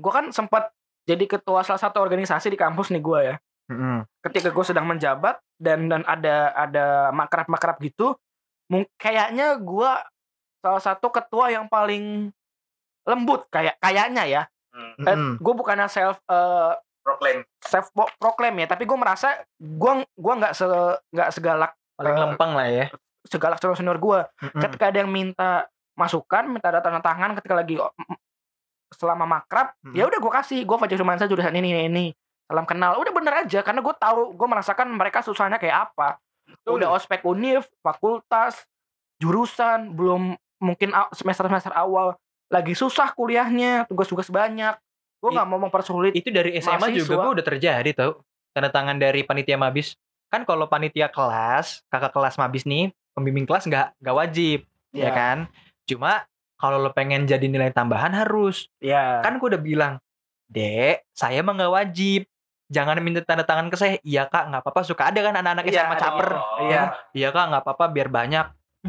Gue 0.00 0.12
kan 0.12 0.28
sempat 0.32 0.72
jadi 1.08 1.24
ketua 1.26 1.64
salah 1.64 1.80
satu 1.80 2.00
organisasi 2.00 2.52
di 2.52 2.58
kampus 2.60 2.92
nih 2.92 3.02
gue 3.02 3.20
ya. 3.24 3.36
Ketika 4.24 4.50
gue 4.50 4.64
sedang 4.66 4.86
menjabat 4.86 5.38
dan 5.56 5.86
dan 5.86 6.02
ada 6.04 6.50
ada 6.54 6.86
makrab-makrab 7.14 7.78
gitu, 7.80 8.18
kayaknya 8.98 9.56
gue 9.58 9.90
salah 10.60 10.82
satu 10.82 11.08
ketua 11.08 11.48
yang 11.54 11.66
paling 11.70 12.28
lembut 13.08 13.48
kayak 13.48 13.80
kayaknya 13.80 14.24
ya. 14.28 14.42
Hmm. 14.70 15.02
Eh, 15.02 15.16
gue 15.40 15.54
bukannya 15.54 15.88
self 15.90 16.22
eh, 16.30 16.72
Proclaim. 17.00 17.42
self 17.64 17.88
proclaim 18.20 18.54
ya 18.60 18.68
tapi 18.68 18.84
gue 18.84 18.94
merasa 18.94 19.40
gue 19.56 19.92
gua 20.20 20.34
nggak 20.36 20.52
se 20.52 20.68
nggak 21.10 21.30
segalak 21.32 21.72
paling 21.96 22.12
eh, 22.12 22.20
lempeng 22.20 22.52
lah 22.52 22.68
ya. 22.68 22.86
segalak 23.24 23.56
senior 23.56 23.76
senior 23.76 23.98
gue 23.98 24.20
Mm-mm. 24.20 24.60
ketika 24.60 24.92
ada 24.92 24.98
yang 25.00 25.10
minta 25.10 25.64
masukan 26.00 26.48
minta 26.48 26.68
ada 26.68 26.80
tanda 26.80 26.98
tangan 26.98 27.36
ketika 27.36 27.54
lagi 27.54 27.76
oh, 27.76 27.92
selama 28.90 29.28
makrab 29.28 29.76
Mm. 29.80 29.94
ya 29.94 30.04
udah 30.04 30.18
gue 30.18 30.32
kasih 30.34 30.60
gue 30.64 30.76
Fajar 30.76 30.96
Rumansa 30.96 31.24
jurusan 31.24 31.52
ini 31.52 31.68
ini 31.70 31.82
ini 31.86 32.06
salam 32.44 32.64
kenal 32.64 32.96
udah 32.96 33.12
bener 33.12 33.34
aja 33.38 33.60
karena 33.60 33.78
gue 33.78 33.94
tahu 33.94 34.32
gue 34.32 34.46
merasakan 34.46 34.90
mereka 34.90 35.20
susahnya 35.20 35.56
kayak 35.56 35.88
apa 35.88 36.18
udah 36.66 36.90
ospek 36.90 37.22
univ 37.22 37.62
fakultas 37.78 38.66
jurusan 39.16 39.92
belum 39.92 40.34
mungkin 40.58 40.90
semester 41.12 41.46
semester 41.46 41.72
awal 41.72 42.16
lagi 42.48 42.74
susah 42.74 43.12
kuliahnya 43.12 43.86
tugas-tugas 43.86 44.26
banyak 44.26 44.74
gue 45.20 45.30
nggak 45.30 45.46
mau 45.46 45.60
mempersulit 45.60 46.10
Itu 46.12 46.32
dari 46.32 46.56
SMA 46.58 46.90
juga 46.90 47.06
mahasiswa. 47.06 47.14
gue 47.14 47.30
udah 47.38 47.46
terjadi 47.46 47.90
tau 47.92 48.12
tanda 48.50 48.66
tangan 48.66 48.96
dari 48.96 49.22
panitia 49.22 49.54
mabis. 49.54 49.94
Kan 50.26 50.42
kalau 50.42 50.66
panitia 50.66 51.06
kelas, 51.06 51.86
kakak 51.86 52.10
kelas 52.10 52.34
mabis 52.34 52.62
nih, 52.64 52.90
pembimbing 53.12 53.44
kelas 53.44 53.62
nggak 53.62 53.94
nggak 53.98 54.16
wajib, 54.16 54.58
ya 54.90 55.06
Ya. 55.06 55.10
kan? 55.10 55.38
Cuma 55.90 56.22
kalau 56.54 56.78
lo 56.78 56.90
pengen 56.90 57.24
jadi 57.24 57.42
nilai 57.42 57.70
tambahan 57.70 58.14
harus. 58.14 58.70
ya 58.78 59.18
Kan 59.20 59.36
gue 59.36 59.48
udah 59.48 59.58
bilang, 59.58 59.94
dek, 60.46 61.08
saya 61.10 61.40
mah 61.40 61.52
nggak 61.52 61.72
wajib. 61.72 62.22
Jangan 62.70 63.02
minta 63.02 63.18
tanda 63.20 63.42
tangan 63.42 63.66
ke 63.66 63.74
saya. 63.74 63.98
Iya 64.00 64.30
kak, 64.30 64.46
nggak 64.46 64.62
apa-apa. 64.62 64.80
Suka 64.86 65.10
ada 65.10 65.18
kan 65.18 65.34
anak-anak 65.34 65.66
Iya, 65.66 65.74
SMA 65.82 65.90
ada. 65.90 66.00
caper. 66.00 66.28
Iya. 66.62 66.82
Iya 67.10 67.28
kak, 67.30 67.44
nggak 67.50 67.62
apa-apa 67.66 67.84
biar 67.90 68.08
banyak. 68.08 68.46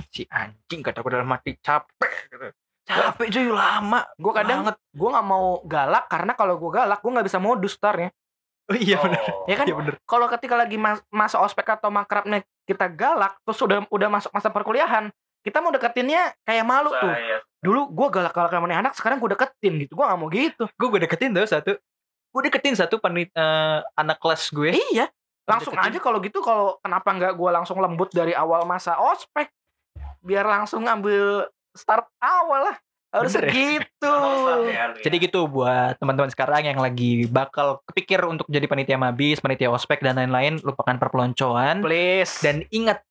Si 0.08 0.24
anjing 0.30 0.80
kata 0.80 1.02
gue 1.02 1.12
dalam 1.12 1.28
capek. 1.58 2.12
Gitu. 2.30 2.48
Capek 2.82 3.28
cuy 3.30 3.48
lama. 3.48 4.02
gue 4.14 4.34
kadang 4.34 4.60
gue 4.68 5.10
nggak 5.10 5.28
mau 5.28 5.62
galak 5.64 6.06
karena 6.06 6.34
kalau 6.34 6.58
gue 6.58 6.72
galak 6.72 7.00
gue 7.00 7.12
nggak 7.12 7.28
bisa 7.28 7.40
modus 7.40 7.74
starnya 7.74 8.10
Oh, 8.70 8.78
iya 8.78 8.96
bener. 9.04 9.20
Oh. 9.20 9.44
ya 9.52 9.56
kan 9.58 9.66
Iya 9.68 9.76
bener. 9.76 9.96
kalau 10.08 10.32
ketika 10.32 10.56
lagi 10.56 10.80
mas 10.80 11.04
masa 11.12 11.38
ospek 11.40 11.68
atau 11.68 11.92
makrabnya 11.92 12.40
kita 12.64 12.88
galak 12.88 13.36
terus 13.44 13.60
udah 13.60 13.84
udah 13.86 14.08
masuk 14.08 14.32
masa 14.32 14.48
perkuliahan 14.48 15.12
kita 15.42 15.58
mau 15.60 15.74
deketinnya 15.74 16.38
kayak 16.46 16.66
malu 16.66 16.94
tuh. 16.94 17.10
Saya. 17.10 17.42
dulu 17.62 17.94
gue 17.94 18.08
galak-galak 18.10 18.50
sama 18.50 18.66
nih 18.66 18.80
anak 18.82 18.94
sekarang 18.98 19.18
gue 19.22 19.30
deketin 19.38 19.74
gitu. 19.86 19.94
Gue 19.94 20.06
nggak 20.06 20.20
mau 20.22 20.30
gitu. 20.30 20.64
Gue 20.78 20.88
gue 20.98 21.02
deketin 21.06 21.34
tuh 21.34 21.46
satu 21.46 21.72
gue 22.32 22.42
deketin 22.48 22.74
satu 22.78 22.96
panit 22.98 23.30
eh, 23.34 23.80
anak 23.98 24.18
kelas 24.22 24.50
gue. 24.54 24.74
Iya. 24.94 25.10
Langsung 25.50 25.74
Deketin. 25.74 25.98
aja 25.98 26.00
kalau 26.00 26.20
gitu 26.22 26.40
kalau 26.46 26.78
kenapa 26.80 27.10
nggak 27.12 27.34
gue 27.36 27.50
langsung 27.52 27.78
lembut 27.82 28.10
dari 28.14 28.32
awal 28.38 28.64
masa 28.64 28.98
ospek? 28.98 29.50
Biar 30.22 30.46
langsung 30.46 30.86
ngambil 30.86 31.50
start 31.74 32.08
awal 32.22 32.72
lah. 32.72 32.78
Harus 33.12 33.36
Bener 33.36 33.52
gitu 33.52 34.16
ya. 34.72 34.96
jadi 35.06 35.16
gitu 35.20 35.44
buat 35.52 36.00
teman-teman 36.00 36.32
sekarang 36.32 36.64
yang 36.64 36.80
lagi 36.80 37.28
bakal 37.28 37.84
kepikir 37.92 38.24
untuk 38.24 38.48
jadi 38.48 38.64
panitia 38.72 38.96
mabis 38.96 39.44
panitia 39.44 39.68
ospek 39.68 40.00
dan 40.00 40.16
lain-lain 40.16 40.64
lupakan 40.64 40.96
perpeloncoan. 40.96 41.84
Please. 41.84 42.40
Dan 42.40 42.64
ingat 42.72 43.04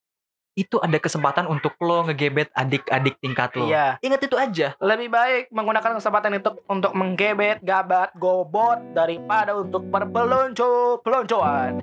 itu 0.58 0.76
ada 0.82 0.98
kesempatan 0.98 1.46
untuk 1.46 1.78
lo 1.78 2.04
ngegebet 2.10 2.50
adik-adik 2.52 3.16
tingkat 3.22 3.54
lo. 3.56 3.70
Iya. 3.70 3.98
Ingat 4.02 4.20
itu 4.26 4.36
aja. 4.36 4.74
Lebih 4.82 5.08
baik 5.08 5.50
menggunakan 5.54 5.96
kesempatan 5.98 6.36
itu 6.38 6.50
untuk 6.66 6.92
menggebet, 6.94 7.62
gabat, 7.62 8.10
gobot 8.18 8.78
daripada 8.92 9.54
untuk 9.54 9.86
berbelonco-peloncoan. 9.88 11.80